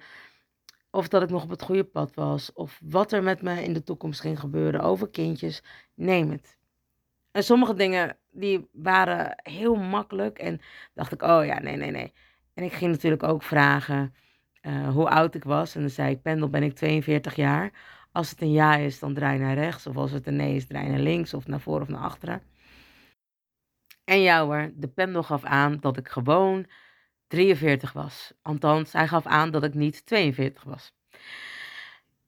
of 0.97 1.09
dat 1.09 1.23
ik 1.23 1.31
nog 1.31 1.43
op 1.43 1.51
het 1.51 1.63
goede 1.63 1.85
pad 1.85 2.15
was, 2.15 2.53
of 2.53 2.81
wat 2.85 3.13
er 3.13 3.23
met 3.23 3.43
me 3.43 3.63
in 3.63 3.73
de 3.73 3.83
toekomst 3.83 4.21
ging 4.21 4.41
gebeuren, 4.41 4.81
over 4.81 5.09
kindjes, 5.09 5.63
neem 5.95 6.31
het. 6.31 6.59
En 7.31 7.43
sommige 7.43 7.75
dingen 7.75 8.17
die 8.31 8.69
waren 8.73 9.41
heel 9.43 9.75
makkelijk 9.75 10.39
en 10.39 10.61
dacht 10.95 11.13
ik, 11.13 11.23
oh 11.23 11.45
ja, 11.45 11.61
nee, 11.61 11.77
nee, 11.77 11.91
nee. 11.91 12.13
En 12.55 12.65
ik 12.65 12.73
ging 12.73 12.91
natuurlijk 12.91 13.23
ook 13.23 13.43
vragen 13.43 14.15
uh, 14.63 14.89
hoe 14.89 15.09
oud 15.09 15.35
ik 15.35 15.45
was. 15.45 15.75
En 15.75 15.81
dan 15.81 15.91
zei 15.91 16.11
ik, 16.11 16.23
Pendel 16.23 16.49
ben 16.49 16.63
ik 16.63 16.75
42 16.75 17.35
jaar. 17.35 17.73
Als 18.13 18.31
het 18.31 18.41
een 18.41 18.53
ja 18.53 18.77
is, 18.77 18.99
dan 18.99 19.15
draai 19.15 19.39
naar 19.39 19.55
rechts. 19.55 19.87
Of 19.87 19.97
als 19.97 20.11
het 20.11 20.27
een 20.27 20.37
nee 20.37 20.55
is, 20.55 20.67
draai 20.67 20.89
naar 20.89 20.99
links 20.99 21.35
of 21.35 21.47
naar 21.47 21.61
voren 21.61 21.83
of 21.83 21.89
naar 21.89 22.01
achteren. 22.01 22.43
En 24.05 24.21
ja 24.21 24.45
hoor, 24.45 24.73
de 24.75 24.89
pendel 24.89 25.23
gaf 25.23 25.45
aan 25.45 25.77
dat 25.81 25.97
ik 25.97 26.09
gewoon 26.09 26.67
43 27.27 27.93
was. 27.93 28.33
Althans, 28.43 28.93
hij 28.93 29.09
gaf 29.09 29.27
aan 29.27 29.51
dat 29.51 29.65
ik 29.65 29.75
niet 29.75 30.07
42 30.07 30.63
was. 30.63 30.93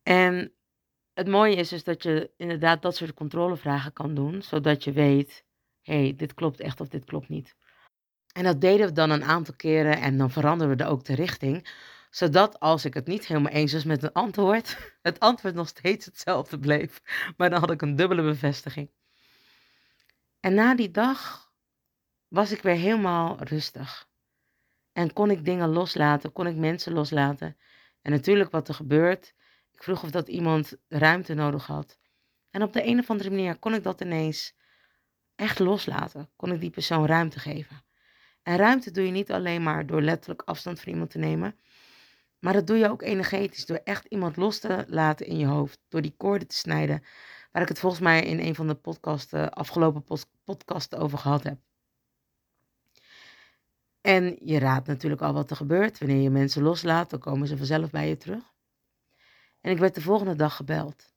En 0.02 0.52
het 1.14 1.28
mooie 1.28 1.54
is 1.54 1.68
dus 1.68 1.84
dat 1.84 2.02
je 2.02 2.30
inderdaad 2.36 2.82
dat 2.82 2.96
soort 2.96 3.14
controlevragen 3.14 3.92
kan 3.92 4.14
doen, 4.14 4.42
zodat 4.42 4.84
je 4.84 4.92
weet, 4.92 5.44
hé, 5.82 6.02
hey, 6.02 6.14
dit 6.16 6.34
klopt 6.34 6.60
echt 6.60 6.80
of 6.80 6.88
dit 6.88 7.04
klopt 7.04 7.28
niet. 7.28 7.56
En 8.32 8.44
dat 8.44 8.60
deden 8.60 8.86
we 8.86 8.92
dan 8.92 9.10
een 9.10 9.24
aantal 9.24 9.54
keren 9.54 9.98
en 9.98 10.18
dan 10.18 10.30
veranderden 10.30 10.76
we 10.76 10.92
ook 10.92 11.04
de 11.04 11.14
richting, 11.14 11.68
zodat 12.10 12.60
als 12.60 12.84
ik 12.84 12.94
het 12.94 13.06
niet 13.06 13.26
helemaal 13.26 13.52
eens 13.52 13.72
was 13.72 13.84
met 13.84 14.02
een 14.02 14.12
antwoord, 14.12 14.78
het 15.02 15.20
antwoord 15.20 15.54
nog 15.54 15.68
steeds 15.68 16.04
hetzelfde 16.04 16.58
bleef, 16.58 17.02
maar 17.36 17.50
dan 17.50 17.60
had 17.60 17.70
ik 17.70 17.82
een 17.82 17.96
dubbele 17.96 18.22
bevestiging. 18.22 18.90
En 20.40 20.54
na 20.54 20.74
die 20.74 20.90
dag 20.90 21.52
was 22.28 22.52
ik 22.52 22.62
weer 22.62 22.76
helemaal 22.76 23.36
rustig. 23.42 24.07
En 24.98 25.12
kon 25.12 25.30
ik 25.30 25.44
dingen 25.44 25.68
loslaten, 25.68 26.32
kon 26.32 26.46
ik 26.46 26.56
mensen 26.56 26.92
loslaten. 26.92 27.56
En 28.02 28.10
natuurlijk 28.10 28.50
wat 28.50 28.68
er 28.68 28.74
gebeurt, 28.74 29.34
ik 29.72 29.82
vroeg 29.82 30.02
of 30.02 30.10
dat 30.10 30.28
iemand 30.28 30.76
ruimte 30.88 31.34
nodig 31.34 31.66
had. 31.66 31.98
En 32.50 32.62
op 32.62 32.72
de 32.72 32.86
een 32.86 32.98
of 32.98 33.10
andere 33.10 33.30
manier 33.30 33.58
kon 33.58 33.74
ik 33.74 33.82
dat 33.82 34.00
ineens 34.00 34.54
echt 35.34 35.58
loslaten. 35.58 36.30
Kon 36.36 36.52
ik 36.52 36.60
die 36.60 36.70
persoon 36.70 37.06
ruimte 37.06 37.38
geven. 37.38 37.84
En 38.42 38.56
ruimte 38.56 38.90
doe 38.90 39.04
je 39.04 39.10
niet 39.10 39.32
alleen 39.32 39.62
maar 39.62 39.86
door 39.86 40.02
letterlijk 40.02 40.42
afstand 40.42 40.80
van 40.80 40.92
iemand 40.92 41.10
te 41.10 41.18
nemen. 41.18 41.56
Maar 42.38 42.52
dat 42.52 42.66
doe 42.66 42.76
je 42.76 42.90
ook 42.90 43.02
energetisch. 43.02 43.66
Door 43.66 43.80
echt 43.84 44.04
iemand 44.04 44.36
los 44.36 44.58
te 44.58 44.84
laten 44.88 45.26
in 45.26 45.38
je 45.38 45.46
hoofd. 45.46 45.80
Door 45.88 46.02
die 46.02 46.14
koorden 46.16 46.48
te 46.48 46.56
snijden. 46.56 47.02
Waar 47.52 47.62
ik 47.62 47.68
het 47.68 47.78
volgens 47.78 48.02
mij 48.02 48.22
in 48.24 48.38
een 48.40 48.54
van 48.54 48.66
de 48.66 48.74
podcasten, 48.74 49.52
afgelopen 49.52 50.04
podcasten 50.44 50.98
over 50.98 51.18
gehad 51.18 51.42
heb. 51.42 51.67
En 54.08 54.36
je 54.44 54.58
raadt 54.58 54.86
natuurlijk 54.86 55.22
al 55.22 55.32
wat 55.32 55.50
er 55.50 55.56
gebeurt. 55.56 55.98
Wanneer 55.98 56.20
je 56.20 56.30
mensen 56.30 56.62
loslaat, 56.62 57.10
dan 57.10 57.18
komen 57.18 57.48
ze 57.48 57.56
vanzelf 57.56 57.90
bij 57.90 58.08
je 58.08 58.16
terug. 58.16 58.54
En 59.60 59.70
ik 59.70 59.78
werd 59.78 59.94
de 59.94 60.00
volgende 60.00 60.34
dag 60.34 60.56
gebeld. 60.56 61.12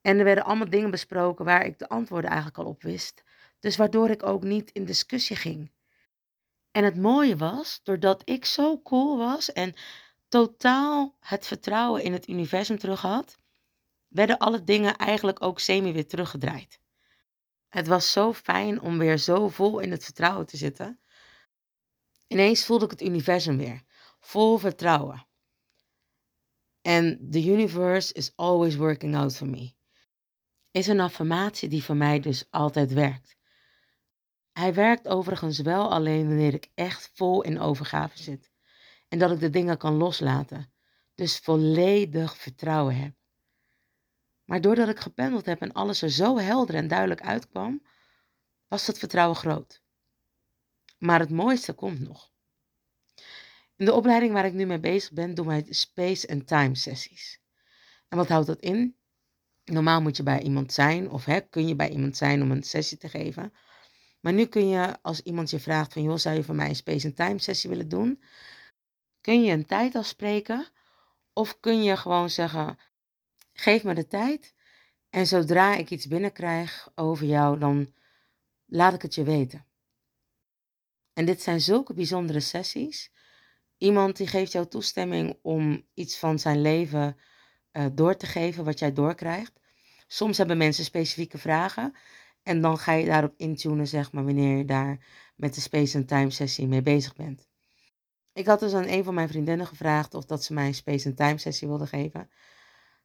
En 0.00 0.18
er 0.18 0.24
werden 0.24 0.44
allemaal 0.44 0.70
dingen 0.70 0.90
besproken 0.90 1.44
waar 1.44 1.66
ik 1.66 1.78
de 1.78 1.88
antwoorden 1.88 2.30
eigenlijk 2.30 2.58
al 2.58 2.66
op 2.66 2.82
wist. 2.82 3.22
Dus 3.58 3.76
waardoor 3.76 4.10
ik 4.10 4.22
ook 4.22 4.42
niet 4.42 4.70
in 4.70 4.84
discussie 4.84 5.36
ging. 5.36 5.72
En 6.70 6.84
het 6.84 6.96
mooie 6.96 7.36
was, 7.36 7.80
doordat 7.82 8.22
ik 8.24 8.44
zo 8.44 8.82
cool 8.82 9.18
was 9.18 9.52
en 9.52 9.74
totaal 10.28 11.16
het 11.20 11.46
vertrouwen 11.46 12.02
in 12.02 12.12
het 12.12 12.28
universum 12.28 12.78
terug 12.78 13.00
had, 13.00 13.38
werden 14.08 14.38
alle 14.38 14.64
dingen 14.64 14.96
eigenlijk 14.96 15.42
ook 15.42 15.60
semi 15.60 15.92
weer 15.92 16.06
teruggedraaid. 16.06 16.80
Het 17.68 17.86
was 17.86 18.12
zo 18.12 18.32
fijn 18.32 18.80
om 18.80 18.98
weer 18.98 19.18
zo 19.18 19.48
vol 19.48 19.78
in 19.78 19.90
het 19.90 20.04
vertrouwen 20.04 20.46
te 20.46 20.56
zitten. 20.56 21.01
Ineens 22.32 22.64
voelde 22.64 22.84
ik 22.84 22.90
het 22.90 23.02
universum 23.02 23.56
weer, 23.56 23.82
vol 24.20 24.58
vertrouwen. 24.58 25.26
En 26.80 27.28
the 27.30 27.44
universe 27.44 28.14
is 28.14 28.32
always 28.36 28.76
working 28.76 29.16
out 29.16 29.36
for 29.36 29.48
me. 29.48 29.74
Is 30.70 30.86
een 30.86 31.00
affirmatie 31.00 31.68
die 31.68 31.84
voor 31.84 31.96
mij 31.96 32.20
dus 32.20 32.44
altijd 32.50 32.92
werkt. 32.92 33.36
Hij 34.52 34.74
werkt 34.74 35.08
overigens 35.08 35.58
wel 35.58 35.90
alleen 35.90 36.26
wanneer 36.26 36.54
ik 36.54 36.70
echt 36.74 37.10
vol 37.14 37.42
in 37.42 37.60
overgave 37.60 38.18
zit. 38.18 38.50
En 39.08 39.18
dat 39.18 39.30
ik 39.30 39.40
de 39.40 39.50
dingen 39.50 39.78
kan 39.78 39.94
loslaten. 39.94 40.72
Dus 41.14 41.38
volledig 41.38 42.36
vertrouwen 42.36 42.96
heb. 42.96 43.14
Maar 44.44 44.60
doordat 44.60 44.88
ik 44.88 45.00
gependeld 45.00 45.46
heb 45.46 45.60
en 45.60 45.72
alles 45.72 46.02
er 46.02 46.10
zo 46.10 46.38
helder 46.38 46.74
en 46.74 46.88
duidelijk 46.88 47.22
uitkwam, 47.22 47.82
was 48.68 48.86
dat 48.86 48.98
vertrouwen 48.98 49.36
groot. 49.36 49.81
Maar 51.02 51.20
het 51.20 51.30
mooiste 51.30 51.72
komt 51.72 52.00
nog. 52.00 52.32
In 53.76 53.84
de 53.84 53.92
opleiding 53.92 54.32
waar 54.32 54.44
ik 54.44 54.52
nu 54.52 54.66
mee 54.66 54.80
bezig 54.80 55.12
ben, 55.12 55.34
doen 55.34 55.46
wij 55.46 55.66
space 55.68 56.26
en 56.26 56.44
time 56.44 56.76
sessies. 56.76 57.40
En 58.08 58.16
wat 58.16 58.28
houdt 58.28 58.46
dat 58.46 58.60
in? 58.60 58.96
Normaal 59.64 60.02
moet 60.02 60.16
je 60.16 60.22
bij 60.22 60.42
iemand 60.42 60.72
zijn, 60.72 61.10
of 61.10 61.24
hè, 61.24 61.40
kun 61.40 61.68
je 61.68 61.76
bij 61.76 61.90
iemand 61.90 62.16
zijn 62.16 62.42
om 62.42 62.50
een 62.50 62.62
sessie 62.62 62.98
te 62.98 63.08
geven. 63.08 63.52
Maar 64.20 64.32
nu 64.32 64.46
kun 64.46 64.68
je, 64.68 65.02
als 65.02 65.20
iemand 65.20 65.50
je 65.50 65.60
vraagt 65.60 65.92
van, 65.92 66.02
joh, 66.02 66.16
zou 66.16 66.36
je 66.36 66.42
voor 66.42 66.54
mij 66.54 66.68
een 66.68 66.76
space 66.76 67.06
and 67.06 67.16
time 67.16 67.38
sessie 67.38 67.70
willen 67.70 67.88
doen? 67.88 68.22
Kun 69.20 69.42
je 69.42 69.52
een 69.52 69.66
tijd 69.66 69.94
afspreken? 69.94 70.66
Of 71.32 71.60
kun 71.60 71.82
je 71.82 71.96
gewoon 71.96 72.30
zeggen, 72.30 72.78
geef 73.52 73.84
me 73.84 73.94
de 73.94 74.06
tijd. 74.06 74.54
En 75.10 75.26
zodra 75.26 75.74
ik 75.74 75.90
iets 75.90 76.06
binnenkrijg 76.06 76.90
over 76.94 77.26
jou, 77.26 77.58
dan 77.58 77.94
laat 78.66 78.94
ik 78.94 79.02
het 79.02 79.14
je 79.14 79.24
weten. 79.24 79.66
En 81.12 81.24
dit 81.24 81.42
zijn 81.42 81.60
zulke 81.60 81.94
bijzondere 81.94 82.40
sessies. 82.40 83.12
Iemand 83.78 84.16
die 84.16 84.26
geeft 84.26 84.52
jou 84.52 84.66
toestemming 84.66 85.38
om 85.42 85.86
iets 85.94 86.18
van 86.18 86.38
zijn 86.38 86.60
leven 86.60 87.16
uh, 87.72 87.86
door 87.92 88.16
te 88.16 88.26
geven, 88.26 88.64
wat 88.64 88.78
jij 88.78 88.92
doorkrijgt. 88.92 89.60
Soms 90.06 90.38
hebben 90.38 90.56
mensen 90.56 90.84
specifieke 90.84 91.38
vragen. 91.38 91.94
En 92.42 92.60
dan 92.60 92.78
ga 92.78 92.92
je 92.92 93.06
daarop 93.06 93.34
intunen, 93.36 93.86
zeg 93.86 94.12
maar, 94.12 94.24
wanneer 94.24 94.56
je 94.56 94.64
daar 94.64 95.06
met 95.36 95.54
de 95.54 95.60
Space 95.60 95.96
and 95.98 96.08
Time 96.08 96.30
sessie 96.30 96.66
mee 96.66 96.82
bezig 96.82 97.14
bent. 97.14 97.48
Ik 98.32 98.46
had 98.46 98.60
dus 98.60 98.74
aan 98.74 98.88
een 98.88 99.04
van 99.04 99.14
mijn 99.14 99.28
vriendinnen 99.28 99.66
gevraagd 99.66 100.14
of 100.14 100.24
dat 100.24 100.44
ze 100.44 100.52
mij 100.52 100.66
een 100.66 100.74
Space 100.74 101.08
and 101.08 101.16
Time 101.16 101.38
sessie 101.38 101.68
wilde 101.68 101.86
geven. 101.86 102.30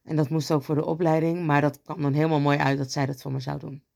En 0.02 0.16
dat 0.16 0.28
moest 0.28 0.50
ook 0.50 0.62
voor 0.62 0.74
de 0.74 0.84
opleiding, 0.84 1.46
maar 1.46 1.60
dat 1.60 1.82
kwam 1.82 2.02
dan 2.02 2.12
helemaal 2.12 2.40
mooi 2.40 2.58
uit 2.58 2.78
dat 2.78 2.92
zij 2.92 3.06
dat 3.06 3.22
voor 3.22 3.32
me 3.32 3.40
zou 3.40 3.58
doen. 3.58 3.87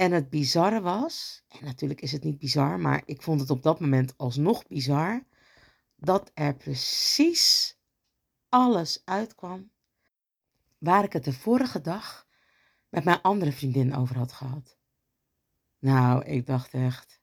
En 0.00 0.12
het 0.12 0.30
bizarre 0.30 0.80
was, 0.80 1.44
en 1.48 1.64
natuurlijk 1.64 2.00
is 2.00 2.12
het 2.12 2.24
niet 2.24 2.38
bizar, 2.38 2.78
maar 2.78 3.02
ik 3.04 3.22
vond 3.22 3.40
het 3.40 3.50
op 3.50 3.62
dat 3.62 3.80
moment 3.80 4.18
alsnog 4.18 4.66
bizar, 4.66 5.24
dat 5.96 6.30
er 6.34 6.56
precies 6.56 7.76
alles 8.48 9.02
uitkwam 9.04 9.70
waar 10.78 11.04
ik 11.04 11.12
het 11.12 11.24
de 11.24 11.32
vorige 11.32 11.80
dag 11.80 12.26
met 12.88 13.04
mijn 13.04 13.20
andere 13.20 13.52
vriendin 13.52 13.94
over 13.94 14.16
had 14.16 14.32
gehad. 14.32 14.78
Nou, 15.78 16.24
ik 16.24 16.46
dacht 16.46 16.74
echt, 16.74 17.20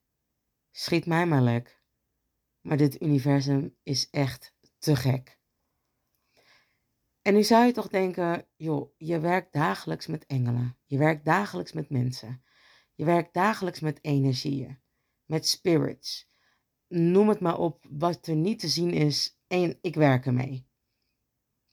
schiet 0.72 1.06
mij 1.06 1.26
maar 1.26 1.42
lek. 1.42 1.82
Maar 2.62 2.78
dit 2.78 3.02
universum 3.02 3.76
is 3.84 4.10
echt 4.10 4.54
te 4.78 4.96
gek. 4.96 5.40
En 7.22 7.34
nu 7.34 7.44
zou 7.44 7.66
je 7.66 7.72
toch 7.72 7.88
denken, 7.88 8.48
joh, 8.56 8.92
je 8.98 9.20
werkt 9.20 9.54
dagelijks 9.54 10.08
met 10.08 10.26
engelen. 10.26 10.78
Je 10.86 10.98
werkt 10.98 11.26
dagelijks 11.26 11.72
met 11.72 11.90
mensen. 11.90 12.42
Je 12.98 13.06
werkt 13.06 13.34
dagelijks 13.34 13.80
met 13.80 14.00
energieën, 14.02 14.80
met 15.26 15.48
spirits. 15.48 16.30
Noem 16.88 17.30
het 17.30 17.40
maar 17.40 17.58
op 17.58 17.86
wat 17.90 18.28
er 18.28 18.36
niet 18.36 18.60
te 18.60 18.68
zien 18.68 18.94
is 18.94 19.40
en 19.48 19.78
ik 19.82 19.96
werk 19.96 20.26
ermee. 20.26 20.68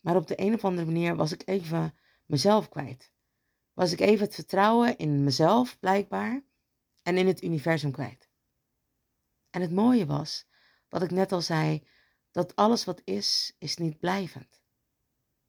Maar 0.00 0.16
op 0.16 0.26
de 0.26 0.40
een 0.40 0.54
of 0.54 0.64
andere 0.64 0.86
manier 0.86 1.16
was 1.16 1.32
ik 1.32 1.42
even 1.44 1.94
mezelf 2.26 2.68
kwijt 2.68 3.12
was 3.74 3.92
ik 3.92 4.00
even 4.00 4.24
het 4.24 4.34
vertrouwen 4.34 4.96
in 4.96 5.24
mezelf 5.24 5.78
blijkbaar 5.78 6.44
en 7.02 7.16
in 7.16 7.26
het 7.26 7.42
universum 7.42 7.92
kwijt. 7.92 8.28
En 9.50 9.60
het 9.60 9.72
mooie 9.72 10.06
was, 10.06 10.46
wat 10.88 11.02
ik 11.02 11.10
net 11.10 11.32
al 11.32 11.40
zei, 11.40 11.86
dat 12.30 12.56
alles 12.56 12.84
wat 12.84 13.00
is, 13.04 13.56
is 13.58 13.76
niet 13.76 13.98
blijvend. 13.98 14.62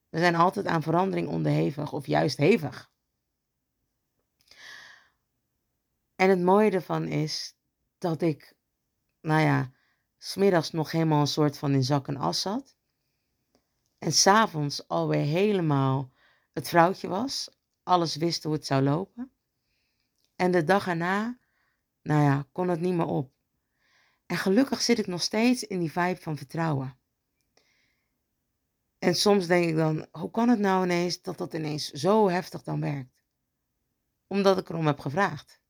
We 0.10 0.20
zijn 0.20 0.36
altijd 0.36 0.66
aan 0.66 0.82
verandering 0.82 1.28
onderhevig 1.28 1.94
of 1.94 2.08
juist 2.08 2.38
hevig. 2.38 2.94
En 6.16 6.30
het 6.30 6.42
mooie 6.42 6.72
ervan 6.72 7.08
is 7.08 7.56
dat 7.98 8.22
ik, 8.22 8.56
nou 9.22 9.42
ja, 9.42 9.72
smiddags 10.18 10.72
nog 10.72 10.92
helemaal 10.92 11.22
een 11.22 11.28
soort 11.28 11.58
van 11.58 11.74
in 11.74 11.84
zak 11.84 12.08
en 12.08 12.18
as 12.18 12.42
zat. 12.42 12.76
En 13.98 14.12
s'avonds 14.12 14.88
alweer 14.88 15.26
helemaal 15.26 16.12
het 16.54 16.68
vrouwtje 16.68 17.08
was 17.08 17.50
alles 17.86 18.16
wist 18.16 18.44
hoe 18.44 18.54
het 18.54 18.66
zou 18.66 18.84
lopen. 18.84 19.32
En 20.36 20.52
de 20.52 20.64
dag 20.64 20.88
erna, 20.88 21.40
nou 22.02 22.24
ja, 22.24 22.48
kon 22.52 22.68
het 22.68 22.80
niet 22.80 22.94
meer 22.94 23.06
op. 23.06 23.34
En 24.26 24.38
gelukkig 24.38 24.82
zit 24.82 25.00
ik 25.00 25.08
nog 25.08 25.22
steeds 25.22 25.64
in 25.64 25.80
die 25.80 25.92
vibe 25.92 26.22
van 26.22 26.38
vertrouwen. 26.38 26.98
En 29.00 29.16
soms 29.16 29.48
denk 29.48 29.70
ik 29.70 29.76
dan, 29.76 30.08
hoe 30.12 30.32
kan 30.32 30.50
het 30.50 30.60
nou 30.60 30.84
ineens 30.84 31.22
dat 31.22 31.38
dat 31.38 31.54
ineens 31.54 31.92
zo 31.92 32.30
heftig 32.30 32.64
dan 32.64 32.82
werkt? 32.82 33.24
Omdat 34.28 34.58
ik 34.58 34.70
erom 34.70 34.86
heb 34.86 35.00
gevraagd. 35.00 35.62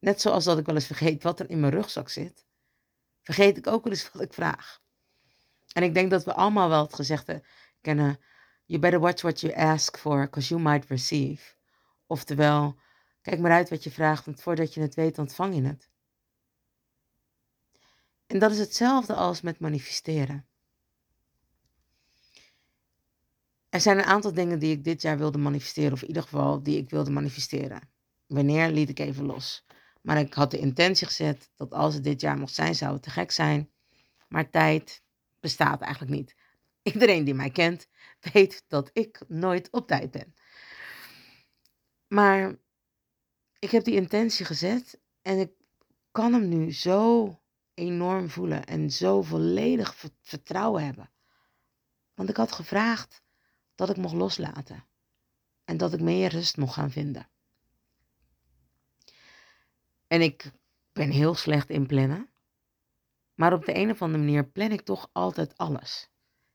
Net 0.00 0.20
zoals 0.20 0.44
dat 0.44 0.58
ik 0.58 0.66
wel 0.66 0.74
eens 0.74 0.86
vergeet 0.86 1.22
wat 1.22 1.40
er 1.40 1.50
in 1.50 1.60
mijn 1.60 1.72
rugzak 1.72 2.08
zit, 2.08 2.46
vergeet 3.22 3.56
ik 3.56 3.66
ook 3.66 3.84
wel 3.84 3.92
eens 3.92 4.12
wat 4.12 4.22
ik 4.22 4.32
vraag. 4.32 4.80
En 5.72 5.82
ik 5.82 5.94
denk 5.94 6.10
dat 6.10 6.24
we 6.24 6.34
allemaal 6.34 6.68
wel 6.68 6.82
het 6.82 6.94
gezegde 6.94 7.44
kennen, 7.80 8.20
You 8.70 8.78
better 8.78 9.00
watch 9.00 9.22
what 9.22 9.40
you 9.40 9.52
ask 9.54 9.98
for, 9.98 10.20
because 10.20 10.48
you 10.48 10.60
might 10.60 10.88
receive. 10.88 11.54
Oftewel, 12.06 12.76
kijk 13.22 13.40
maar 13.40 13.50
uit 13.50 13.70
wat 13.70 13.84
je 13.84 13.90
vraagt, 13.90 14.24
want 14.24 14.42
voordat 14.42 14.74
je 14.74 14.80
het 14.80 14.94
weet, 14.94 15.18
ontvang 15.18 15.54
je 15.54 15.62
het. 15.62 15.90
En 18.26 18.38
dat 18.38 18.50
is 18.50 18.58
hetzelfde 18.58 19.14
als 19.14 19.40
met 19.40 19.58
manifesteren. 19.60 20.46
Er 23.68 23.80
zijn 23.80 23.98
een 23.98 24.04
aantal 24.04 24.34
dingen 24.34 24.58
die 24.58 24.72
ik 24.72 24.84
dit 24.84 25.02
jaar 25.02 25.18
wilde 25.18 25.38
manifesteren, 25.38 25.92
of 25.92 26.02
in 26.02 26.08
ieder 26.08 26.22
geval 26.22 26.62
die 26.62 26.76
ik 26.78 26.90
wilde 26.90 27.10
manifesteren. 27.10 27.90
Wanneer 28.26 28.70
liet 28.70 28.88
ik 28.88 28.98
even 28.98 29.24
los? 29.24 29.66
Maar 30.00 30.18
ik 30.18 30.34
had 30.34 30.50
de 30.50 30.58
intentie 30.58 31.06
gezet 31.06 31.50
dat 31.56 31.72
als 31.72 31.94
het 31.94 32.04
dit 32.04 32.20
jaar 32.20 32.38
mocht 32.38 32.54
zijn, 32.54 32.74
zou 32.74 32.92
het 32.92 33.02
te 33.02 33.10
gek 33.10 33.30
zijn. 33.30 33.70
Maar 34.28 34.50
tijd 34.50 35.02
bestaat 35.40 35.80
eigenlijk 35.80 36.12
niet. 36.12 36.34
Iedereen 36.82 37.24
die 37.24 37.34
mij 37.34 37.50
kent, 37.50 37.86
weet 38.32 38.64
dat 38.68 38.90
ik 38.92 39.20
nooit 39.28 39.70
op 39.70 39.86
tijd 39.86 40.10
ben. 40.10 40.34
Maar 42.06 42.58
ik 43.58 43.70
heb 43.70 43.84
die 43.84 43.94
intentie 43.94 44.44
gezet 44.44 45.00
en 45.22 45.38
ik 45.38 45.52
kan 46.10 46.32
hem 46.32 46.48
nu 46.48 46.72
zo 46.72 47.34
enorm 47.74 48.30
voelen 48.30 48.64
en 48.64 48.90
zo 48.90 49.22
volledig 49.22 49.96
vertrouwen 50.22 50.84
hebben. 50.84 51.10
Want 52.14 52.28
ik 52.28 52.36
had 52.36 52.52
gevraagd 52.52 53.22
dat 53.74 53.90
ik 53.90 53.96
mocht 53.96 54.14
loslaten 54.14 54.86
en 55.64 55.76
dat 55.76 55.92
ik 55.92 56.00
meer 56.00 56.30
rust 56.30 56.56
mocht 56.56 56.74
gaan 56.74 56.90
vinden. 56.90 57.29
En 60.10 60.20
ik 60.20 60.50
ben 60.92 61.10
heel 61.10 61.34
slecht 61.34 61.70
in 61.70 61.86
plannen. 61.86 62.28
Maar 63.34 63.52
op 63.52 63.64
de 63.64 63.76
een 63.76 63.90
of 63.90 64.02
andere 64.02 64.24
manier 64.24 64.46
plan 64.46 64.70
ik 64.70 64.80
toch 64.80 65.08
altijd 65.12 65.56
alles. 65.56 66.10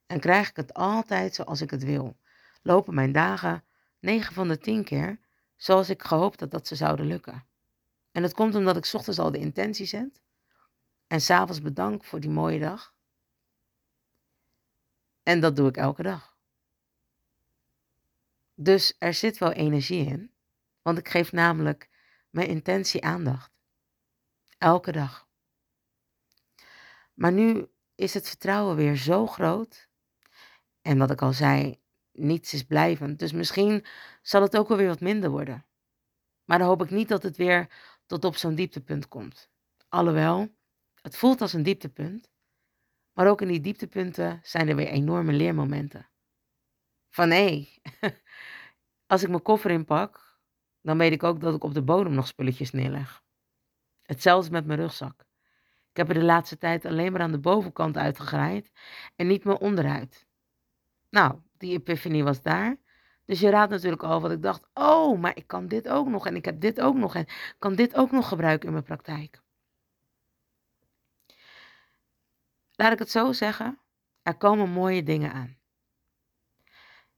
En 0.05 0.19
krijg 0.19 0.49
ik 0.49 0.55
het 0.55 0.73
altijd 0.73 1.35
zoals 1.35 1.61
ik 1.61 1.69
het 1.69 1.83
wil. 1.83 2.17
Lopen 2.61 2.93
mijn 2.93 3.11
dagen 3.11 3.63
9 3.99 4.33
van 4.33 4.47
de 4.47 4.57
10 4.57 4.83
keer 4.83 5.19
zoals 5.55 5.89
ik 5.89 6.03
gehoopt 6.03 6.39
had 6.39 6.51
dat 6.51 6.67
ze 6.67 6.75
zouden 6.75 7.05
lukken. 7.05 7.45
En 8.11 8.21
dat 8.21 8.33
komt 8.33 8.55
omdat 8.55 8.77
ik 8.77 8.93
ochtends 8.93 9.19
al 9.19 9.31
de 9.31 9.39
intentie 9.39 9.85
zet. 9.85 10.21
En 11.07 11.21
s'avonds 11.21 11.61
bedank 11.61 12.03
voor 12.03 12.19
die 12.19 12.29
mooie 12.29 12.59
dag. 12.59 12.93
En 15.23 15.39
dat 15.39 15.55
doe 15.55 15.67
ik 15.67 15.77
elke 15.77 16.03
dag. 16.03 16.37
Dus 18.55 18.95
er 18.99 19.13
zit 19.13 19.37
wel 19.37 19.51
energie 19.51 20.05
in. 20.05 20.31
Want 20.81 20.97
ik 20.97 21.09
geef 21.09 21.31
namelijk 21.31 21.89
mijn 22.35 22.47
intentie 22.47 23.03
aandacht. 23.03 23.51
Elke 24.57 24.91
dag. 24.91 25.27
Maar 27.13 27.31
nu 27.31 27.67
is 27.95 28.13
het 28.13 28.27
vertrouwen 28.27 28.75
weer 28.75 28.95
zo 28.95 29.27
groot. 29.27 29.89
En 30.81 30.97
wat 30.97 31.11
ik 31.11 31.21
al 31.21 31.33
zei, 31.33 31.81
niets 32.11 32.53
is 32.53 32.63
blijvend. 32.63 33.19
Dus 33.19 33.31
misschien 33.31 33.85
zal 34.21 34.41
het 34.41 34.57
ook 34.57 34.67
wel 34.67 34.77
weer 34.77 34.87
wat 34.87 34.99
minder 34.99 35.29
worden. 35.29 35.65
Maar 36.43 36.57
dan 36.57 36.67
hoop 36.67 36.81
ik 36.81 36.89
niet 36.89 37.07
dat 37.07 37.23
het 37.23 37.37
weer 37.37 37.69
tot 38.05 38.25
op 38.25 38.35
zo'n 38.35 38.55
dieptepunt 38.55 39.07
komt. 39.07 39.49
Alhoewel, 39.89 40.55
het 41.01 41.17
voelt 41.17 41.41
als 41.41 41.53
een 41.53 41.63
dieptepunt. 41.63 42.29
Maar 43.13 43.27
ook 43.27 43.41
in 43.41 43.47
die 43.47 43.61
dieptepunten 43.61 44.39
zijn 44.43 44.67
er 44.69 44.75
weer 44.75 44.87
enorme 44.87 45.33
leermomenten. 45.33 46.09
Van 47.09 47.29
hé, 47.29 47.67
als 49.11 49.23
ik 49.23 49.29
mijn 49.29 49.41
koffer 49.41 49.71
inpak, 49.71 50.24
dan 50.85 50.97
weet 50.97 51.11
ik 51.11 51.23
ook 51.23 51.41
dat 51.41 51.55
ik 51.55 51.63
op 51.63 51.73
de 51.73 51.81
bodem 51.81 52.13
nog 52.13 52.27
spulletjes 52.27 52.71
neerleg. 52.71 53.23
Hetzelfde 54.01 54.51
met 54.51 54.65
mijn 54.65 54.79
rugzak. 54.79 55.25
Ik 55.89 55.97
heb 55.97 56.07
er 56.07 56.13
de 56.13 56.23
laatste 56.23 56.57
tijd 56.57 56.85
alleen 56.85 57.11
maar 57.11 57.21
aan 57.21 57.31
de 57.31 57.39
bovenkant 57.39 57.97
uitgegraaid 57.97 58.71
en 59.15 59.27
niet 59.27 59.43
meer 59.43 59.57
onderuit. 59.57 60.27
Nou, 61.09 61.39
die 61.57 61.71
epiphany 61.71 62.23
was 62.23 62.41
daar. 62.41 62.77
Dus 63.25 63.39
je 63.39 63.49
raadt 63.49 63.71
natuurlijk 63.71 64.03
al 64.03 64.21
wat 64.21 64.31
ik 64.31 64.41
dacht. 64.41 64.67
Oh, 64.73 65.19
maar 65.19 65.37
ik 65.37 65.47
kan 65.47 65.67
dit 65.67 65.89
ook 65.89 66.07
nog 66.07 66.27
en 66.27 66.35
ik 66.35 66.45
heb 66.45 66.61
dit 66.61 66.81
ook 66.81 66.95
nog 66.95 67.15
en 67.15 67.27
kan 67.59 67.75
dit 67.75 67.95
ook 67.95 68.11
nog 68.11 68.27
gebruiken 68.27 68.67
in 68.67 68.73
mijn 68.73 68.85
praktijk. 68.85 69.41
Laat 72.75 72.91
ik 72.91 72.99
het 72.99 73.11
zo 73.11 73.31
zeggen, 73.31 73.79
er 74.21 74.37
komen 74.37 74.69
mooie 74.69 75.03
dingen 75.03 75.33
aan. 75.33 75.57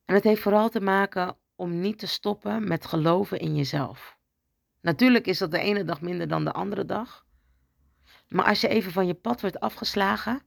En 0.06 0.16
het 0.16 0.24
heeft 0.24 0.42
vooral 0.42 0.70
te 0.70 0.82
maken 0.82 1.38
om 1.58 1.80
niet 1.80 2.00
te 2.00 2.08
stoppen 2.08 2.68
met 2.68 2.86
geloven 2.86 3.40
in 3.40 3.56
jezelf. 3.56 4.18
Natuurlijk 4.82 5.28
is 5.28 5.38
dat 5.38 5.52
de 5.52 5.60
ene 5.60 5.84
dag 5.84 6.02
minder 6.02 6.28
dan 6.28 6.44
de 6.44 6.52
andere 6.52 6.86
dag. 6.86 7.26
Maar 8.28 8.46
als 8.46 8.62
je 8.62 8.68
even 8.68 8.92
van 8.92 9.08
je 9.08 9.14
pad 9.14 9.42
wordt 9.42 9.60
afgeslagen, 9.60 10.42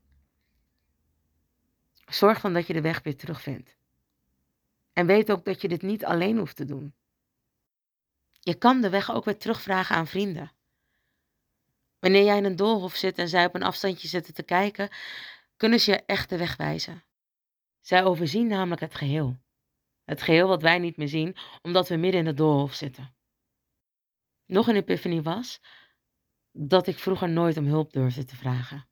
zorg 2.05 2.41
dan 2.41 2.53
dat 2.53 2.67
je 2.67 2.73
de 2.73 2.81
weg 2.81 3.03
weer 3.03 3.17
terugvindt. 3.17 3.75
En 4.93 5.05
weet 5.05 5.31
ook 5.31 5.45
dat 5.45 5.61
je 5.61 5.67
dit 5.67 5.81
niet 5.81 6.05
alleen 6.05 6.37
hoeft 6.37 6.55
te 6.55 6.65
doen. 6.65 6.93
Je 8.39 8.53
kan 8.53 8.81
de 8.81 8.89
weg 8.89 9.11
ook 9.11 9.25
weer 9.25 9.37
terugvragen 9.37 9.95
aan 9.95 10.07
vrienden. 10.07 10.51
Wanneer 11.99 12.23
jij 12.23 12.37
in 12.37 12.45
een 12.45 12.55
doolhof 12.55 12.95
zit 12.95 13.17
en 13.17 13.27
zij 13.27 13.45
op 13.45 13.55
een 13.55 13.63
afstandje 13.63 14.07
zitten 14.07 14.33
te 14.33 14.43
kijken, 14.43 14.89
kunnen 15.57 15.79
ze 15.79 15.91
je 15.91 16.03
echt 16.05 16.29
de 16.29 16.37
weg 16.37 16.55
wijzen. 16.55 17.03
Zij 17.81 18.03
overzien 18.03 18.47
namelijk 18.47 18.81
het 18.81 18.95
geheel. 18.95 19.37
Het 20.03 20.21
geheel 20.21 20.47
wat 20.47 20.61
wij 20.61 20.79
niet 20.79 20.97
meer 20.97 21.07
zien, 21.07 21.35
omdat 21.61 21.87
we 21.87 21.95
midden 21.95 22.19
in 22.19 22.25
de 22.25 22.33
doolhof 22.33 22.73
zitten. 22.73 23.15
Nog 24.45 24.67
een 24.67 24.75
epiphany 24.75 25.21
was 25.21 25.61
dat 26.51 26.87
ik 26.87 26.99
vroeger 26.99 27.29
nooit 27.29 27.57
om 27.57 27.65
hulp 27.65 27.93
durfde 27.93 28.25
te 28.25 28.35
vragen. 28.35 28.89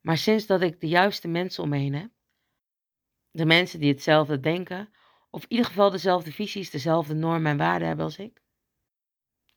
Maar 0.00 0.16
sinds 0.16 0.46
dat 0.46 0.62
ik 0.62 0.80
de 0.80 0.88
juiste 0.88 1.28
mensen 1.28 1.62
om 1.62 1.68
me 1.68 1.78
heen 1.78 1.94
heb, 1.94 2.10
de 3.30 3.44
mensen 3.44 3.80
die 3.80 3.92
hetzelfde 3.92 4.40
denken, 4.40 4.94
of 5.30 5.42
in 5.42 5.50
ieder 5.50 5.66
geval 5.66 5.90
dezelfde 5.90 6.32
visies, 6.32 6.70
dezelfde 6.70 7.14
normen 7.14 7.50
en 7.50 7.56
waarden 7.56 7.86
hebben 7.86 8.04
als 8.04 8.18
ik, 8.18 8.42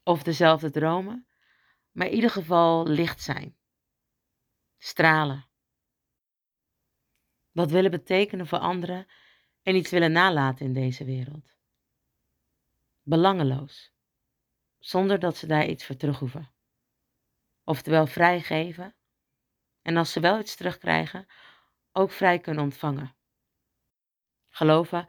of 0.03 0.23
dezelfde 0.23 0.69
dromen, 0.69 1.27
maar 1.91 2.07
in 2.07 2.13
ieder 2.13 2.29
geval 2.29 2.87
licht 2.87 3.21
zijn, 3.21 3.57
stralen, 4.77 5.49
wat 7.51 7.71
willen 7.71 7.91
betekenen 7.91 8.47
voor 8.47 8.59
anderen 8.59 9.07
en 9.67 9.75
iets 9.75 9.89
willen 9.89 10.11
nalaten 10.11 10.65
in 10.65 10.73
deze 10.73 11.05
wereld. 11.05 11.55
Belangeloos, 13.03 13.91
zonder 14.79 15.19
dat 15.19 15.37
ze 15.37 15.47
daar 15.47 15.67
iets 15.67 15.85
voor 15.85 15.95
terug 15.95 16.19
hoeven. 16.19 16.51
Oftewel 17.63 18.07
vrijgeven 18.07 18.95
en 19.81 19.97
als 19.97 20.11
ze 20.11 20.19
wel 20.19 20.39
iets 20.39 20.55
terugkrijgen, 20.55 21.27
ook 21.91 22.11
vrij 22.11 22.39
kunnen 22.39 22.63
ontvangen. 22.63 23.15
Geloven 24.49 25.07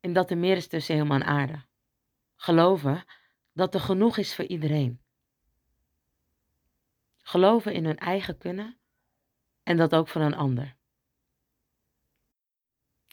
in 0.00 0.12
dat 0.12 0.30
er 0.30 0.38
meer 0.38 0.56
is 0.56 0.68
tussen 0.68 1.10
en 1.10 1.24
aarde. 1.24 1.64
Geloven 2.36 3.04
dat 3.52 3.74
er 3.74 3.80
genoeg 3.80 4.16
is 4.16 4.34
voor 4.34 4.44
iedereen. 4.44 5.02
Geloven 7.18 7.72
in 7.72 7.84
hun 7.84 7.98
eigen 7.98 8.38
kunnen 8.38 8.78
en 9.62 9.76
dat 9.76 9.94
ook 9.94 10.08
van 10.08 10.22
een 10.22 10.34
ander. 10.34 10.76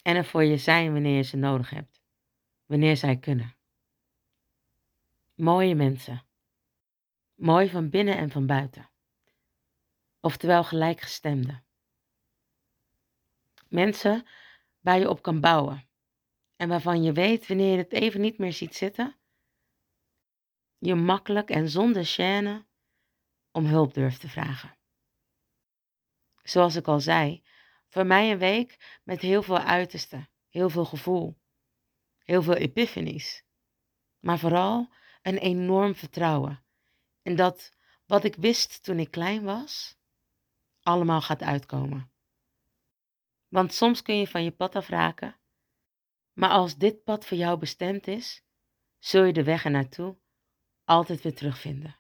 En 0.04 0.16
er 0.16 0.26
voor 0.26 0.44
je 0.44 0.58
zijn 0.58 0.94
wanneer 0.94 1.16
je 1.16 1.22
ze 1.22 1.38
nodig 1.38 1.70
hebt, 1.70 2.02
wanneer 2.66 2.98
zij 2.98 3.18
kunnen. 3.18 3.56
Mooie 5.36 5.76
mensen. 5.76 6.24
Mooi 7.36 7.70
van 7.70 7.90
binnen 7.90 8.18
en 8.18 8.30
van 8.30 8.46
buiten. 8.46 8.90
Oftewel 10.20 10.64
gelijkgestemde. 10.64 11.62
Mensen 13.68 14.26
waar 14.80 15.00
je 15.00 15.10
op 15.10 15.22
kan 15.22 15.40
bouwen 15.40 15.88
en 16.56 16.70
waarvan 16.70 17.04
je 17.04 17.12
weet 17.12 17.48
wanneer 17.48 17.72
je 17.72 17.78
het 17.78 17.92
even 17.92 18.22
niet 18.22 18.38
meer 18.38 18.54
ziet 18.54 18.76
zitten, 18.76 19.16
je 20.78 20.96
makkelijk 20.96 21.50
en 21.50 21.70
zonder 21.70 22.06
chaîne 22.06 22.66
om 23.52 23.66
hulp 23.66 23.94
durft 23.94 24.20
te 24.20 24.30
vragen. 24.30 24.78
Zoals 26.44 26.76
ik 26.76 26.88
al 26.88 27.00
zei, 27.00 27.44
voor 27.94 28.06
mij 28.06 28.32
een 28.32 28.38
week 28.38 29.00
met 29.04 29.22
heel 29.22 29.44
veel 29.44 29.58
uitersten, 29.60 30.30
heel 30.50 30.70
veel 30.70 30.86
gevoel, 30.86 31.40
heel 32.24 32.42
veel 32.42 32.54
epiphanies, 32.54 33.44
maar 34.20 34.40
vooral 34.40 34.94
een 35.22 35.38
enorm 35.38 35.96
vertrouwen 35.96 36.66
in 37.22 37.36
dat 37.36 37.72
wat 38.06 38.24
ik 38.24 38.36
wist 38.36 38.84
toen 38.84 39.00
ik 39.00 39.12
klein 39.12 39.44
was, 39.44 39.98
allemaal 40.82 41.22
gaat 41.22 41.42
uitkomen. 41.42 42.12
Want 43.48 43.74
soms 43.74 44.02
kun 44.02 44.18
je 44.18 44.28
van 44.28 44.44
je 44.44 44.52
pad 44.52 44.76
afraken, 44.76 45.40
maar 46.32 46.50
als 46.50 46.78
dit 46.78 47.04
pad 47.04 47.26
voor 47.26 47.38
jou 47.38 47.60
bestemd 47.60 48.08
is, 48.08 48.44
zul 49.00 49.24
je 49.24 49.34
de 49.34 49.44
weg 49.44 49.66
ernaartoe 49.66 50.18
altijd 50.84 51.22
weer 51.22 51.36
terugvinden. 51.36 51.98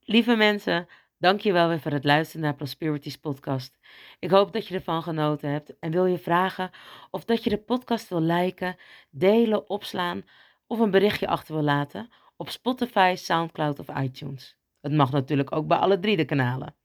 Lieve 0.00 0.36
mensen, 0.36 0.88
dank 1.18 1.40
je 1.40 1.52
wel 1.52 1.68
weer 1.68 1.80
voor 1.80 1.92
het 1.92 2.04
luisteren 2.04 2.42
naar 2.42 2.54
Prosperities 2.54 3.16
podcast. 3.18 3.78
Ik 4.18 4.30
hoop 4.30 4.52
dat 4.52 4.66
je 4.66 4.74
ervan 4.74 5.02
genoten 5.02 5.50
hebt 5.50 5.78
en 5.78 5.90
wil 5.90 6.06
je 6.06 6.18
vragen 6.18 6.70
of 7.10 7.24
dat 7.24 7.44
je 7.44 7.50
de 7.50 7.58
podcast 7.58 8.08
wil 8.08 8.20
liken, 8.20 8.76
delen, 9.10 9.70
opslaan 9.70 10.24
of 10.66 10.78
een 10.78 10.90
berichtje 10.90 11.26
achter 11.26 11.54
wil 11.54 11.64
laten 11.64 12.10
op 12.36 12.48
Spotify, 12.48 13.14
SoundCloud 13.16 13.78
of 13.78 13.98
iTunes. 13.98 14.58
Het 14.80 14.92
mag 14.92 15.10
natuurlijk 15.10 15.52
ook 15.52 15.66
bij 15.66 15.78
alle 15.78 15.98
drie 15.98 16.16
de 16.16 16.24
kanalen. 16.24 16.76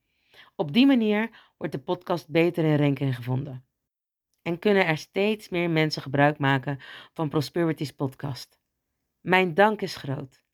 Op 0.56 0.72
die 0.72 0.86
manier 0.86 1.30
wordt 1.56 1.72
de 1.72 1.80
podcast 1.80 2.28
beter 2.28 2.64
in 2.64 2.76
ranking 2.76 3.14
gevonden. 3.16 3.66
En 4.42 4.58
kunnen 4.58 4.86
er 4.86 4.98
steeds 4.98 5.48
meer 5.48 5.70
mensen 5.70 6.02
gebruik 6.02 6.38
maken 6.38 6.78
van 7.12 7.28
Prosperities 7.28 7.92
podcast. 7.92 8.60
Mijn 9.20 9.54
dank 9.54 9.80
is 9.80 9.96
groot. 9.96 10.44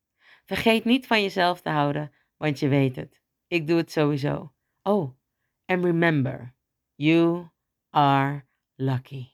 Vergeet 0.45 0.85
niet 0.85 1.07
van 1.07 1.21
jezelf 1.21 1.61
te 1.61 1.69
houden, 1.69 2.13
want 2.37 2.59
je 2.59 2.67
weet 2.67 2.95
het. 2.95 3.18
Ik 3.51 3.67
doe 3.67 3.77
het 3.77 3.91
sowieso. 3.91 4.53
Oh, 4.83 5.15
and 5.65 5.83
remember, 5.83 6.53
you 6.97 7.49
are 7.91 8.45
lucky. 8.77 9.33